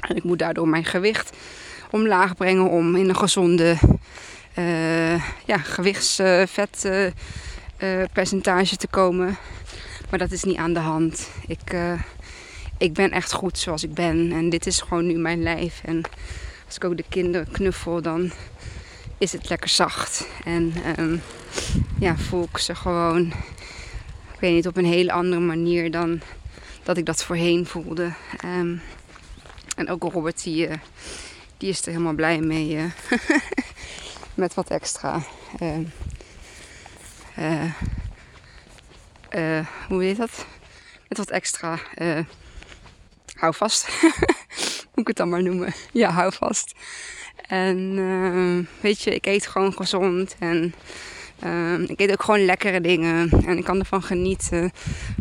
En 0.08 0.16
ik 0.16 0.24
moet 0.24 0.38
daardoor 0.38 0.68
mijn 0.68 0.84
gewicht 0.84 1.36
omlaag 1.90 2.36
brengen 2.36 2.70
om 2.70 2.96
in 2.96 3.08
een 3.08 3.16
gezonde 3.16 3.76
uh, 4.58 5.14
ja, 5.44 5.58
gewichtsvet. 5.58 6.82
Uh, 6.86 7.06
uh, 7.82 8.04
percentage 8.12 8.76
te 8.76 8.86
komen. 8.86 9.36
Maar 10.10 10.18
dat 10.18 10.30
is 10.30 10.44
niet 10.44 10.56
aan 10.56 10.72
de 10.72 10.80
hand. 10.80 11.28
Ik, 11.46 11.72
uh, 11.72 12.00
ik 12.78 12.92
ben 12.92 13.10
echt 13.10 13.32
goed 13.32 13.58
zoals 13.58 13.82
ik 13.82 13.94
ben. 13.94 14.32
En 14.32 14.50
dit 14.50 14.66
is 14.66 14.80
gewoon 14.80 15.06
nu 15.06 15.14
mijn 15.14 15.42
lijf. 15.42 15.80
En 15.84 16.02
als 16.66 16.76
ik 16.76 16.84
ook 16.84 16.96
de 16.96 17.04
kinderen 17.08 17.50
knuffel, 17.50 18.02
dan 18.02 18.30
is 19.18 19.32
het 19.32 19.48
lekker 19.48 19.68
zacht. 19.68 20.28
En 20.44 20.72
um, 20.98 21.22
ja, 21.98 22.16
voel 22.16 22.48
ik 22.52 22.58
ze 22.58 22.74
gewoon, 22.74 23.26
ik 24.32 24.40
weet 24.40 24.54
niet, 24.54 24.66
op 24.66 24.76
een 24.76 24.84
hele 24.84 25.12
andere 25.12 25.42
manier 25.42 25.90
dan 25.90 26.20
dat 26.82 26.96
ik 26.96 27.06
dat 27.06 27.24
voorheen 27.24 27.66
voelde. 27.66 28.12
Um, 28.44 28.82
en 29.76 29.88
ook 29.88 30.02
Robert, 30.02 30.42
die, 30.42 30.68
uh, 30.68 30.74
die 31.56 31.68
is 31.68 31.80
er 31.80 31.90
helemaal 31.90 32.14
blij 32.14 32.40
mee. 32.40 32.78
Met 34.34 34.54
wat 34.54 34.70
extra. 34.70 35.22
Uh, 37.38 37.72
hoe 39.88 40.02
heet 40.02 40.16
dat? 40.16 40.46
Met 41.08 41.18
wat 41.18 41.30
extra. 41.30 41.78
hou 43.34 43.54
vast. 43.54 43.88
Moet 44.94 45.00
ik 45.00 45.06
het 45.06 45.16
dan 45.16 45.28
maar 45.28 45.42
noemen? 45.42 45.74
Ja, 45.92 46.10
hou 46.10 46.32
vast. 46.32 46.74
En 47.46 48.68
weet 48.80 49.02
je, 49.02 49.14
ik 49.14 49.26
eet 49.26 49.46
gewoon 49.46 49.72
gezond. 49.72 50.36
En 50.38 50.74
ik 51.86 52.00
eet 52.00 52.12
ook 52.12 52.22
gewoon 52.22 52.44
lekkere 52.44 52.80
dingen. 52.80 53.30
En 53.30 53.58
ik 53.58 53.64
kan 53.64 53.78
ervan 53.78 54.02
genieten. 54.02 54.72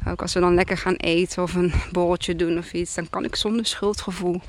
Ook 0.07 0.21
als 0.21 0.33
we 0.33 0.39
dan 0.39 0.55
lekker 0.55 0.77
gaan 0.77 0.95
eten 0.95 1.43
of 1.43 1.53
een 1.53 1.73
borreltje 1.91 2.35
doen 2.35 2.57
of 2.57 2.73
iets. 2.73 2.93
Dan 2.93 3.09
kan 3.09 3.23
ik 3.23 3.35
zonder 3.35 3.65
schuldgevoel 3.65 4.41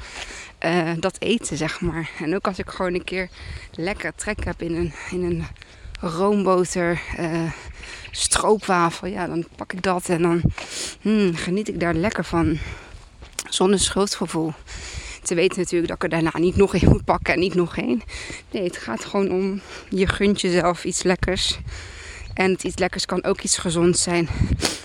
dat 0.99 1.17
eten, 1.19 1.57
zeg 1.57 1.81
maar. 1.81 2.11
En 2.19 2.35
ook 2.35 2.47
als 2.47 2.59
ik 2.59 2.69
gewoon 2.69 2.95
een 2.95 3.05
keer 3.05 3.29
lekker 3.71 4.15
trek 4.15 4.45
heb 4.45 4.63
in 4.63 4.75
een, 4.75 4.93
in 5.11 5.23
een 5.23 5.45
roomboter 6.03 7.01
uh, 7.19 7.53
stroopwafel. 8.11 9.07
Ja, 9.07 9.27
dan 9.27 9.47
pak 9.57 9.73
ik 9.73 9.83
dat 9.83 10.09
en 10.09 10.23
dan 10.23 10.43
hmm, 11.01 11.35
geniet 11.35 11.69
ik 11.69 11.81
daar 11.81 11.95
lekker 11.95 12.25
van. 12.25 12.59
Zonder 13.49 13.81
schuldgevoel. 13.81 14.53
Te 15.23 15.35
weten 15.35 15.59
natuurlijk 15.59 15.89
dat 15.89 15.97
ik 15.97 16.03
er 16.03 16.23
daarna 16.23 16.39
niet 16.39 16.57
nog 16.57 16.75
één 16.75 16.89
moet 16.89 17.05
pakken 17.05 17.35
en 17.35 17.41
niet 17.41 17.55
nog 17.55 17.77
één. 17.77 18.03
Nee, 18.51 18.63
het 18.65 18.77
gaat 18.77 19.05
gewoon 19.05 19.31
om 19.31 19.61
je 19.89 20.07
gunt 20.07 20.41
jezelf 20.41 20.85
iets 20.85 21.03
lekkers. 21.03 21.59
En 22.35 22.51
het 22.51 22.65
iets 22.65 22.79
lekkers 22.79 23.07
kan 23.07 23.25
ook 23.25 23.41
iets 23.41 23.59
gezond 23.59 23.99
zijn. 23.99 24.29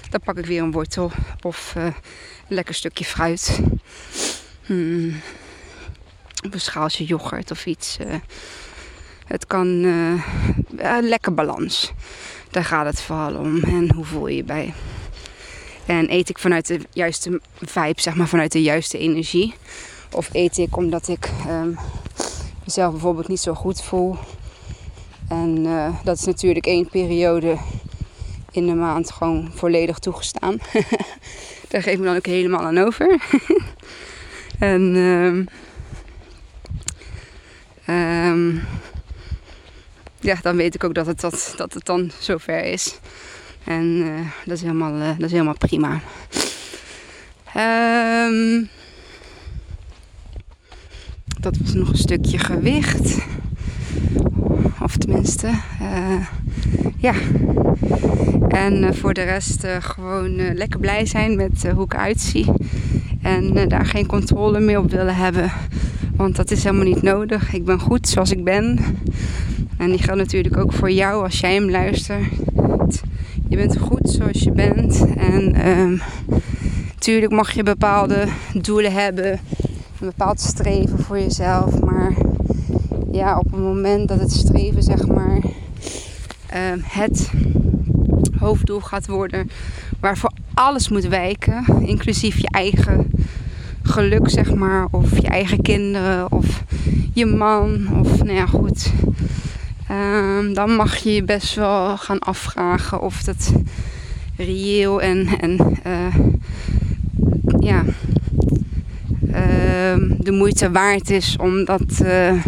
Dan 0.10 0.20
pak 0.20 0.38
ik 0.38 0.46
weer 0.46 0.62
een 0.62 0.72
wortel 0.72 1.12
of 1.42 1.74
uh, 1.78 1.84
een 1.84 1.94
lekker 2.48 2.76
stukje 2.76 3.06
fruit. 3.06 3.60
Hmm. 4.66 5.22
Of 6.46 6.54
een 6.54 6.62
schaaltje 6.62 7.06
yoghurt 7.06 7.52
of 7.52 7.66
iets. 7.66 7.98
Uh, 8.02 8.16
het 9.28 9.48
kan 9.48 9.68
uh, 9.68 10.24
een 10.78 11.08
lekker 11.08 11.34
balans. 11.34 11.94
Daar 12.52 12.66
gaat 12.66 12.86
het 12.86 13.02
vooral 13.02 13.36
om. 13.36 13.64
En 13.64 13.94
hoe 13.94 14.06
voel 14.06 14.28
je 14.28 14.36
je 14.36 14.44
bij? 14.44 14.74
En 15.86 16.12
eet 16.14 16.30
ik 16.30 16.40
vanuit 16.40 16.68
de 16.68 16.80
juiste 16.94 17.42
vibe, 17.56 18.02
zeg 18.02 18.16
maar, 18.16 18.28
vanuit 18.28 18.52
de 18.52 18.62
juiste 18.62 18.98
energie. 18.98 19.54
Of 20.12 20.30
eet 20.32 20.58
ik 20.58 20.78
omdat 20.78 21.08
ik 21.08 21.30
um, 21.50 21.78
mezelf 22.64 22.92
bijvoorbeeld 22.92 23.28
niet 23.28 23.40
zo 23.40 23.54
goed 23.54 23.82
voel. 23.82 24.18
En 25.28 25.66
uh, 25.66 25.96
dat 26.04 26.18
is 26.18 26.26
natuurlijk 26.26 26.66
één 26.66 26.90
periode 26.90 27.58
in 28.52 28.66
de 28.66 28.74
maand 28.74 29.12
gewoon 29.12 29.52
volledig 29.54 30.00
toegestaan. 30.00 30.58
Daar 31.70 31.82
geef 31.82 31.94
ik 31.94 32.00
me 32.00 32.06
dan 32.06 32.16
ook 32.16 32.26
helemaal 32.26 32.62
aan 32.62 32.78
over. 32.78 33.22
en 34.60 34.96
um, 34.96 35.48
um, 37.88 38.64
ja, 40.28 40.38
dan 40.42 40.56
weet 40.56 40.76
ik 40.76 40.84
ook 40.84 40.94
dat 40.94 41.06
het, 41.06 41.20
dat, 41.20 41.54
dat 41.58 41.74
het 41.74 41.86
dan 41.86 42.12
zover 42.20 42.64
is. 42.64 43.00
En 43.64 43.86
uh, 43.86 44.20
dat, 44.46 44.56
is 44.56 44.62
helemaal, 44.62 44.96
uh, 44.96 45.08
dat 45.08 45.26
is 45.26 45.32
helemaal 45.32 45.58
prima. 45.58 46.00
Um, 48.28 48.70
dat 51.40 51.58
was 51.58 51.74
nog 51.74 51.90
een 51.90 51.98
stukje 51.98 52.38
gewicht. 52.38 53.18
Of 54.82 54.98
tenminste, 54.98 55.48
uh, 55.82 56.28
ja. 56.98 57.14
En 58.48 58.96
voor 58.96 59.14
de 59.14 59.24
rest 59.24 59.68
gewoon 59.80 60.54
lekker 60.54 60.80
blij 60.80 61.06
zijn 61.06 61.36
met 61.36 61.72
hoe 61.72 61.86
ik 61.86 61.96
uitzie. 61.96 62.46
En 63.22 63.68
daar 63.68 63.86
geen 63.86 64.06
controle 64.06 64.60
meer 64.60 64.80
op 64.80 64.92
willen 64.92 65.16
hebben. 65.16 65.52
Want 66.18 66.36
dat 66.36 66.52
is 66.52 66.64
helemaal 66.64 66.86
niet 66.86 67.02
nodig. 67.02 67.54
Ik 67.54 67.66
ben 67.66 67.80
goed 67.80 68.08
zoals 68.08 68.32
ik 68.32 68.44
ben. 68.44 68.80
En 69.78 69.90
die 69.90 70.02
geldt 70.02 70.20
natuurlijk 70.22 70.58
ook 70.58 70.74
voor 70.74 70.92
jou 70.92 71.24
als 71.24 71.40
jij 71.40 71.54
hem 71.54 71.70
luistert. 71.70 72.32
Je 73.50 73.56
bent 73.56 73.78
goed 73.78 74.10
zoals 74.10 74.40
je 74.40 74.52
bent. 74.52 75.06
En 75.18 75.52
natuurlijk 76.94 77.32
mag 77.32 77.52
je 77.52 77.64
bepaalde 77.64 78.28
doelen 78.54 78.94
hebben 78.94 79.40
een 80.00 80.08
bepaald 80.08 80.40
streven 80.40 81.00
voor 81.00 81.20
jezelf. 81.20 81.80
Maar 81.80 82.16
ja, 83.12 83.38
op 83.38 83.52
het 83.52 83.62
moment 83.62 84.08
dat 84.08 84.20
het 84.20 84.32
streven, 84.32 84.84
zeg 84.84 85.08
maar, 85.08 85.38
uh, 86.54 86.84
het 86.84 87.32
hoofddoel 88.40 88.80
gaat 88.80 89.08
worden 89.08 89.50
waarvoor 90.00 90.32
alles 90.54 90.90
moet 90.90 91.08
wijken, 91.08 91.66
inclusief 91.80 92.38
je 92.38 92.50
eigen 92.50 93.12
geluk, 93.88 94.30
zeg 94.30 94.54
maar, 94.54 94.88
of 94.92 95.20
je 95.22 95.28
eigen 95.28 95.62
kinderen, 95.62 96.32
of 96.32 96.64
je 97.14 97.26
man, 97.26 97.88
of 98.00 98.24
nou 98.24 98.38
ja, 98.38 98.46
goed. 98.46 98.92
Um, 99.92 100.54
dan 100.54 100.72
mag 100.72 100.98
je 100.98 101.14
je 101.14 101.24
best 101.24 101.56
wel 101.56 101.98
gaan 101.98 102.20
afvragen 102.20 103.02
of 103.02 103.24
dat 103.24 103.54
reëel 104.36 105.02
en, 105.02 105.28
en 105.40 105.58
uh, 105.86 106.16
ja, 107.60 107.84
Ehm, 109.38 110.14
de 110.18 110.32
moeite 110.32 110.72
waard 110.72 111.10
is 111.10 111.38
om 111.38 111.66
dat, 111.66 112.02
uh, 112.04 112.44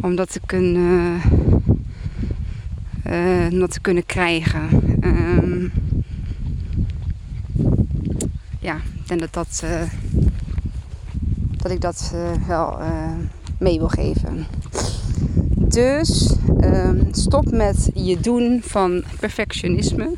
om 0.00 0.16
dat 0.16 0.32
te 0.32 0.40
kunnen, 0.46 1.20
uh, 3.06 3.50
dat 3.50 3.70
te 3.72 3.80
kunnen 3.80 4.06
krijgen. 4.06 4.68
Um, 5.00 5.72
ja, 8.60 8.74
ik 8.74 9.08
denk 9.08 9.20
dat, 9.20 9.32
dat, 9.32 9.64
dat 11.64 11.72
ik 11.72 11.80
dat 11.80 12.14
wel 12.46 12.78
mee 13.58 13.78
wil 13.78 13.88
geven. 13.88 14.46
Dus 15.56 16.34
um, 16.60 17.08
stop 17.10 17.50
met 17.50 17.90
je 17.94 18.20
doen 18.20 18.60
van 18.64 19.04
perfectionisme. 19.20 20.12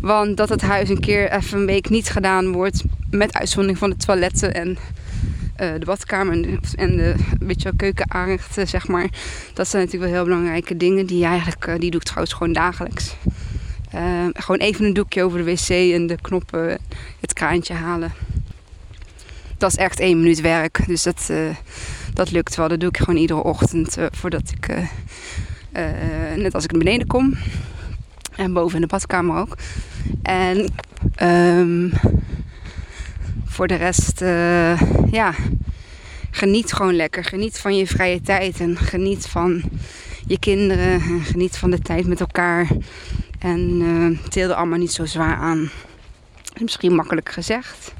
Want 0.00 0.36
dat 0.36 0.48
het 0.48 0.60
huis 0.60 0.88
een 0.88 1.00
keer 1.00 1.32
even 1.32 1.58
een 1.58 1.66
week 1.66 1.88
niet 1.88 2.08
gedaan 2.10 2.52
wordt, 2.52 2.84
met 3.10 3.34
uitzondering 3.34 3.78
van 3.78 3.90
de 3.90 3.96
toiletten 3.96 4.54
en 4.54 4.68
uh, 4.68 4.76
de 5.78 5.84
badkamer 5.84 6.32
en 6.32 6.42
de, 6.42 6.58
en 6.76 6.96
de 6.96 7.14
beetje 7.40 7.72
keukenaanrechten, 7.76 8.68
zeg 8.68 8.88
maar. 8.88 9.08
Dat 9.54 9.68
zijn 9.68 9.84
natuurlijk 9.84 10.12
wel 10.12 10.20
heel 10.20 10.30
belangrijke 10.30 10.76
dingen 10.76 11.06
die 11.06 11.24
eigenlijk, 11.24 11.80
die 11.80 11.90
doe 11.90 12.00
ik 12.00 12.06
trouwens 12.06 12.32
gewoon 12.32 12.52
dagelijks. 12.52 13.16
Uh, 13.94 14.26
gewoon 14.32 14.60
even 14.60 14.84
een 14.84 14.94
doekje 14.94 15.22
over 15.22 15.38
de 15.38 15.44
wc 15.44 15.68
en 15.68 16.06
de 16.06 16.18
knoppen, 16.20 16.78
het 17.20 17.32
kraantje 17.32 17.74
halen. 17.74 18.12
Dat 19.58 19.70
is 19.70 19.76
echt 19.76 20.00
één 20.00 20.20
minuut 20.20 20.40
werk, 20.40 20.86
dus 20.86 21.02
dat, 21.02 21.30
dat 22.14 22.30
lukt 22.30 22.54
wel. 22.54 22.68
Dat 22.68 22.80
doe 22.80 22.88
ik 22.88 22.96
gewoon 22.96 23.16
iedere 23.16 23.42
ochtend 23.42 23.96
voordat 24.10 24.50
ik, 24.50 24.74
net 26.36 26.54
als 26.54 26.64
ik 26.64 26.70
naar 26.70 26.82
beneden 26.84 27.06
kom. 27.06 27.34
En 28.36 28.52
boven 28.52 28.74
in 28.74 28.80
de 28.80 28.86
badkamer 28.86 29.36
ook. 29.36 29.56
En 30.22 30.74
um, 31.22 31.92
voor 33.44 33.66
de 33.66 33.74
rest, 33.74 34.20
ja, 35.10 35.34
geniet 36.30 36.72
gewoon 36.72 36.94
lekker. 36.96 37.24
Geniet 37.24 37.58
van 37.58 37.76
je 37.76 37.86
vrije 37.86 38.20
tijd 38.20 38.60
en 38.60 38.76
geniet 38.76 39.26
van 39.26 39.62
je 40.26 40.38
kinderen 40.38 40.92
en 40.92 41.20
geniet 41.20 41.56
van 41.56 41.70
de 41.70 41.78
tijd 41.78 42.06
met 42.06 42.20
elkaar. 42.20 42.68
En 43.38 43.80
uh, 43.80 44.18
teel 44.28 44.48
er 44.48 44.54
allemaal 44.54 44.78
niet 44.78 44.92
zo 44.92 45.04
zwaar 45.04 45.36
aan. 45.36 45.70
Misschien 46.60 46.94
makkelijk 46.94 47.32
gezegd. 47.32 47.92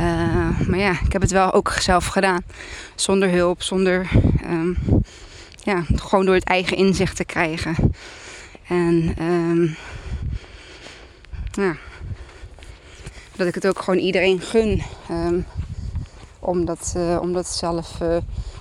Uh, 0.00 0.60
maar 0.68 0.78
ja, 0.78 0.90
ik 1.04 1.12
heb 1.12 1.22
het 1.22 1.30
wel 1.30 1.52
ook 1.52 1.70
zelf 1.70 2.06
gedaan. 2.06 2.42
Zonder 2.94 3.30
hulp, 3.30 3.62
zonder. 3.62 4.10
Um, 4.46 4.78
ja, 5.64 5.84
gewoon 5.94 6.24
door 6.24 6.34
het 6.34 6.44
eigen 6.44 6.76
inzicht 6.76 7.16
te 7.16 7.24
krijgen. 7.24 7.74
En 8.68 9.14
ja, 11.52 11.76
dat 13.36 13.46
ik 13.46 13.54
het 13.54 13.66
ook 13.66 13.78
gewoon 13.78 14.00
iedereen 14.00 14.40
gun. 14.40 14.82
Um, 15.10 15.46
om, 16.38 16.64
dat, 16.64 16.94
uh, 16.96 17.18
om 17.20 17.32
dat 17.32 17.46
zelf, 17.46 17.98
uh, 18.02 18.16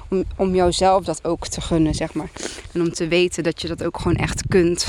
om, 0.10 0.24
om 0.36 0.56
jouzelf 0.56 1.04
dat 1.04 1.26
ook 1.26 1.48
te 1.48 1.62
gunnen, 1.62 1.94
zeg 1.94 2.14
maar. 2.14 2.30
En 2.74 2.82
om 2.82 2.92
te 2.92 3.08
weten 3.08 3.44
dat 3.44 3.62
je 3.62 3.68
dat 3.68 3.84
ook 3.84 3.98
gewoon 3.98 4.18
echt 4.18 4.44
kunt. 4.48 4.88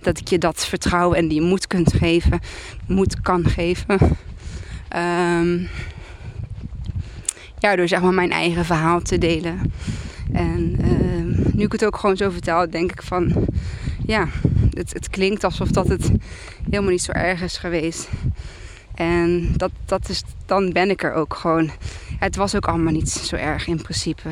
Dat 0.00 0.18
ik 0.18 0.28
je 0.28 0.38
dat 0.38 0.66
vertrouwen 0.66 1.18
en 1.18 1.28
die 1.28 1.40
moed 1.40 1.66
kunt 1.66 1.92
geven, 1.92 2.40
moed 2.86 3.20
kan 3.20 3.44
geven. 3.44 4.16
Um, 4.94 5.68
ja, 7.58 7.76
door 7.76 7.88
zeg 7.88 8.00
maar 8.00 8.14
mijn 8.14 8.30
eigen 8.30 8.64
verhaal 8.64 9.00
te 9.00 9.18
delen. 9.18 9.72
En 10.32 10.76
uh, 10.80 11.54
nu 11.54 11.64
ik 11.64 11.72
het 11.72 11.84
ook 11.84 11.96
gewoon 11.96 12.16
zo 12.16 12.30
vertel, 12.30 12.70
denk 12.70 12.92
ik 12.92 13.02
van 13.02 13.46
ja, 14.06 14.28
het, 14.70 14.92
het 14.92 15.10
klinkt 15.10 15.44
alsof 15.44 15.68
dat 15.68 15.88
het 15.88 16.10
helemaal 16.70 16.90
niet 16.90 17.02
zo 17.02 17.12
erg 17.12 17.42
is 17.42 17.56
geweest. 17.56 18.08
En 18.94 19.52
dat, 19.56 19.70
dat 19.84 20.08
is, 20.08 20.22
dan 20.46 20.72
ben 20.72 20.90
ik 20.90 21.02
er 21.02 21.12
ook 21.12 21.34
gewoon. 21.34 21.70
Het 22.18 22.36
was 22.36 22.54
ook 22.54 22.66
allemaal 22.66 22.92
niet 22.92 23.10
zo 23.10 23.36
erg 23.36 23.66
in 23.66 23.82
principe. 23.82 24.28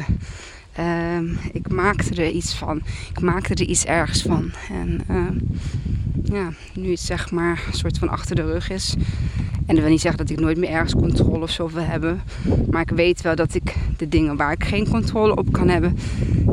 Ehm, 0.72 1.26
ik 1.52 1.68
maakte 1.68 2.22
er 2.22 2.30
iets 2.30 2.54
van. 2.54 2.82
Ik 3.10 3.20
maakte 3.20 3.54
er 3.54 3.66
iets 3.66 3.84
ergs 3.84 4.22
van. 4.22 4.52
En 4.70 5.00
ehm, 5.08 5.36
ja, 6.32 6.52
nu 6.74 6.90
het 6.90 7.00
zeg 7.00 7.30
maar 7.30 7.64
een 7.66 7.78
soort 7.78 7.98
van 7.98 8.08
achter 8.08 8.36
de 8.36 8.42
rug 8.42 8.70
is. 8.70 8.94
En 9.66 9.74
dat 9.74 9.78
wil 9.78 9.88
niet 9.88 10.00
zeggen 10.00 10.26
dat 10.26 10.30
ik 10.30 10.40
nooit 10.40 10.58
meer 10.58 10.70
ergens 10.70 10.94
controle 10.94 11.42
of 11.42 11.50
zo 11.50 11.68
wil 11.68 11.82
hebben. 11.82 12.22
Maar 12.70 12.80
ik 12.80 12.90
weet 12.90 13.22
wel 13.22 13.34
dat 13.34 13.54
ik 13.54 13.74
de 13.96 14.08
dingen 14.08 14.36
waar 14.36 14.52
ik 14.52 14.64
geen 14.64 14.88
controle 14.88 15.36
op 15.36 15.52
kan 15.52 15.68
hebben, 15.68 15.96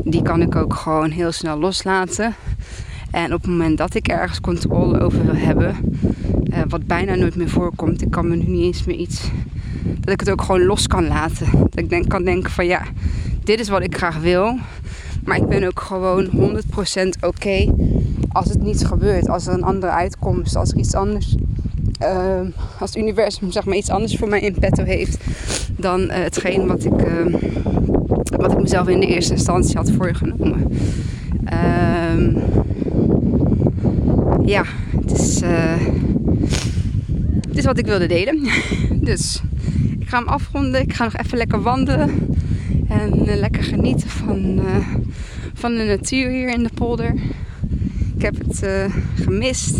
die 0.04 0.22
kan 0.22 0.42
ik 0.42 0.56
ook 0.56 0.74
gewoon 0.74 1.10
heel 1.10 1.32
snel 1.32 1.58
loslaten. 1.58 2.34
En 3.10 3.34
op 3.34 3.40
het 3.40 3.50
moment 3.50 3.78
dat 3.78 3.94
ik 3.94 4.08
ergens 4.08 4.40
controle 4.40 5.00
over 5.00 5.24
wil 5.24 5.36
hebben, 5.36 5.76
uh, 6.44 6.58
wat 6.68 6.86
bijna 6.86 7.14
nooit 7.14 7.36
meer 7.36 7.48
voorkomt, 7.48 8.02
ik 8.02 8.10
kan 8.10 8.28
me 8.28 8.36
nu 8.36 8.46
niet 8.46 8.62
eens 8.62 8.84
meer 8.84 8.96
iets, 8.96 9.30
dat 10.00 10.12
ik 10.12 10.20
het 10.20 10.30
ook 10.30 10.42
gewoon 10.42 10.64
los 10.64 10.86
kan 10.86 11.06
laten. 11.06 11.50
Dat 11.52 11.78
ik 11.78 11.88
denk, 11.88 12.08
kan 12.08 12.24
denken 12.24 12.50
van 12.50 12.66
ja, 12.66 12.82
dit 13.44 13.60
is 13.60 13.68
wat 13.68 13.82
ik 13.82 13.96
graag 13.96 14.18
wil. 14.18 14.58
Maar 15.24 15.36
ik 15.36 15.46
ben 15.46 15.64
ook 15.64 15.80
gewoon 15.80 16.26
100% 16.26 17.08
oké 17.20 17.72
als 18.32 18.48
het 18.48 18.62
niet 18.62 18.86
gebeurt. 18.86 19.28
Als 19.28 19.46
er 19.46 19.54
een 19.54 19.62
andere 19.62 19.92
uitkomst, 19.92 20.56
als 20.56 20.70
er 20.70 20.78
iets 20.78 20.94
anders 20.94 21.36
uh, 22.02 22.40
als 22.78 22.90
het 22.90 23.02
universum 23.02 23.50
zeg 23.50 23.64
maar 23.64 23.76
iets 23.76 23.90
anders 23.90 24.16
voor 24.16 24.28
mij 24.28 24.40
in 24.40 24.54
petto 24.58 24.84
heeft 24.84 25.18
dan 25.76 26.00
uh, 26.00 26.08
hetgeen 26.10 26.66
wat 26.66 26.84
ik, 26.84 27.06
uh, 27.06 27.34
wat 28.36 28.52
ik 28.52 28.60
mezelf 28.60 28.88
in 28.88 29.00
de 29.00 29.06
eerste 29.06 29.32
instantie 29.32 29.76
had 29.76 29.90
voorgenomen. 29.90 30.72
Ehm, 31.44 32.38
ja, 34.44 34.64
het 35.00 35.10
is, 35.20 35.40
eh, 35.40 35.80
het 37.48 37.56
is 37.56 37.64
wat 37.64 37.78
ik 37.78 37.86
wilde 37.86 38.06
delen. 38.06 38.48
dus 39.10 39.42
ik 39.98 40.08
ga 40.08 40.18
hem 40.18 40.28
afronden. 40.28 40.80
Ik 40.80 40.92
ga 40.92 41.04
nog 41.04 41.16
even 41.16 41.38
lekker 41.38 41.62
wandelen 41.62 42.10
en 42.88 43.24
lekker 43.24 43.62
genieten 43.62 44.08
van, 44.08 44.60
van 45.54 45.74
de 45.74 45.84
natuur 45.84 46.30
hier 46.30 46.48
in 46.48 46.62
de 46.62 46.70
polder. 46.74 47.14
Ik 48.20 48.26
heb 48.26 48.46
het 48.46 48.64
gemist 49.14 49.78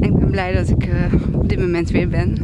en 0.00 0.02
ik 0.02 0.18
ben 0.18 0.30
blij 0.30 0.54
dat 0.54 0.68
ik 0.68 0.88
op 1.32 1.48
dit 1.48 1.58
moment 1.58 1.90
weer 1.90 2.08
ben. 2.08 2.36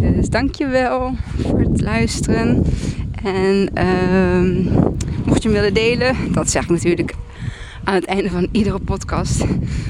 Dus 0.00 0.28
dankjewel 0.28 1.14
voor 1.36 1.60
het 1.60 1.80
luisteren. 1.80 2.64
En 3.22 3.70
uh, 3.74 4.72
mocht 5.26 5.42
je 5.42 5.48
hem 5.48 5.58
willen 5.58 5.74
delen, 5.74 6.16
dat 6.32 6.50
zeg 6.50 6.62
ik 6.62 6.68
natuurlijk 6.68 7.14
aan 7.84 7.94
het 7.94 8.04
einde 8.04 8.30
van 8.30 8.48
iedere 8.52 8.78
podcast, 8.78 9.44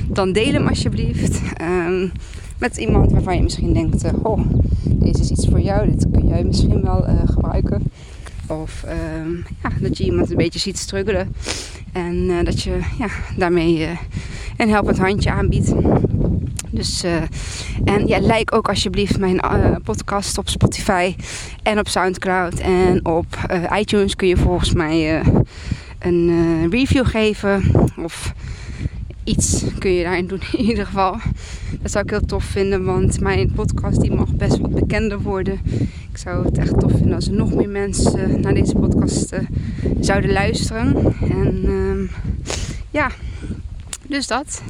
dan 0.09 0.33
deel 0.33 0.53
hem 0.53 0.67
alsjeblieft. 0.67 1.41
Uh, 1.61 2.11
met 2.59 2.77
iemand 2.77 3.13
waarvan 3.13 3.37
je 3.37 3.43
misschien 3.43 3.73
denkt, 3.73 4.05
oh, 4.23 4.41
deze 4.85 5.21
is 5.21 5.31
iets 5.31 5.49
voor 5.49 5.61
jou, 5.61 5.91
dit 5.91 6.07
kun 6.13 6.27
jij 6.27 6.45
misschien 6.45 6.83
wel 6.83 7.05
gebruiken. 7.27 7.83
Of 8.47 8.85
ehm, 8.87 9.35
ja, 9.63 9.71
dat 9.81 9.99
je 9.99 10.05
iemand 10.05 10.31
een 10.31 10.37
beetje 10.37 10.59
ziet 10.59 10.79
struggelen. 10.79 11.33
En 11.93 12.31
eh, 12.31 12.45
dat 12.45 12.63
je 12.63 12.79
ja, 12.99 13.09
daarmee 13.37 13.89
een 14.59 14.71
helpend 14.71 14.99
handje 14.99 15.31
aanbiedt. 15.31 15.73
Dus, 16.71 17.05
uh, 17.05 17.23
en 17.85 18.07
ja, 18.07 18.19
like 18.21 18.53
ook 18.53 18.69
alsjeblieft 18.69 19.19
mijn 19.19 19.35
uh, 19.35 19.77
podcast 19.85 20.39
op 20.39 20.49
Spotify 20.49 21.15
en 21.63 21.79
op 21.79 21.89
Soundcloud. 21.89 22.59
En 22.59 23.07
op 23.07 23.27
uh, 23.51 23.79
iTunes 23.79 24.17
kun 24.17 24.29
je 24.29 24.37
volgens 24.37 24.73
mij 24.73 25.23
een 25.99 26.71
review 26.71 27.07
geven. 27.07 27.63
Of 27.97 28.35
iets 29.25 29.65
kun 29.79 29.93
je 29.93 30.03
daarin 30.03 30.27
doen 30.27 30.41
in 30.53 30.65
ieder 30.65 30.87
geval. 30.87 31.17
Dat 31.83 31.91
zou 31.91 32.05
ik 32.05 32.11
heel 32.11 32.25
tof 32.25 32.45
vinden, 32.45 32.85
want 32.85 33.21
mijn 33.21 33.53
podcast 33.53 34.01
die 34.01 34.13
mag 34.13 34.35
best 34.35 34.59
wat 34.59 34.75
bekender 34.75 35.21
worden. 35.21 35.61
Ik 36.11 36.19
zou 36.19 36.45
het 36.45 36.59
echt 36.59 36.81
tof 36.81 36.93
vinden 36.93 37.15
als 37.15 37.27
er 37.27 37.35
nog 37.35 37.55
meer 37.55 37.69
mensen 37.69 38.41
naar 38.41 38.55
deze 38.55 38.75
podcast 38.75 39.33
zouden 40.01 40.33
luisteren. 40.33 41.15
En 41.21 41.63
ehm, 41.65 42.07
ja, 42.91 43.11
dus 44.09 44.27
dat. 44.27 44.63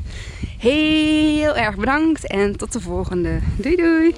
Heel 0.59 1.57
erg 1.57 1.77
bedankt 1.77 2.27
en 2.27 2.57
tot 2.57 2.73
de 2.73 2.81
volgende. 2.81 3.39
Doei 3.57 3.77
doei! 3.77 4.15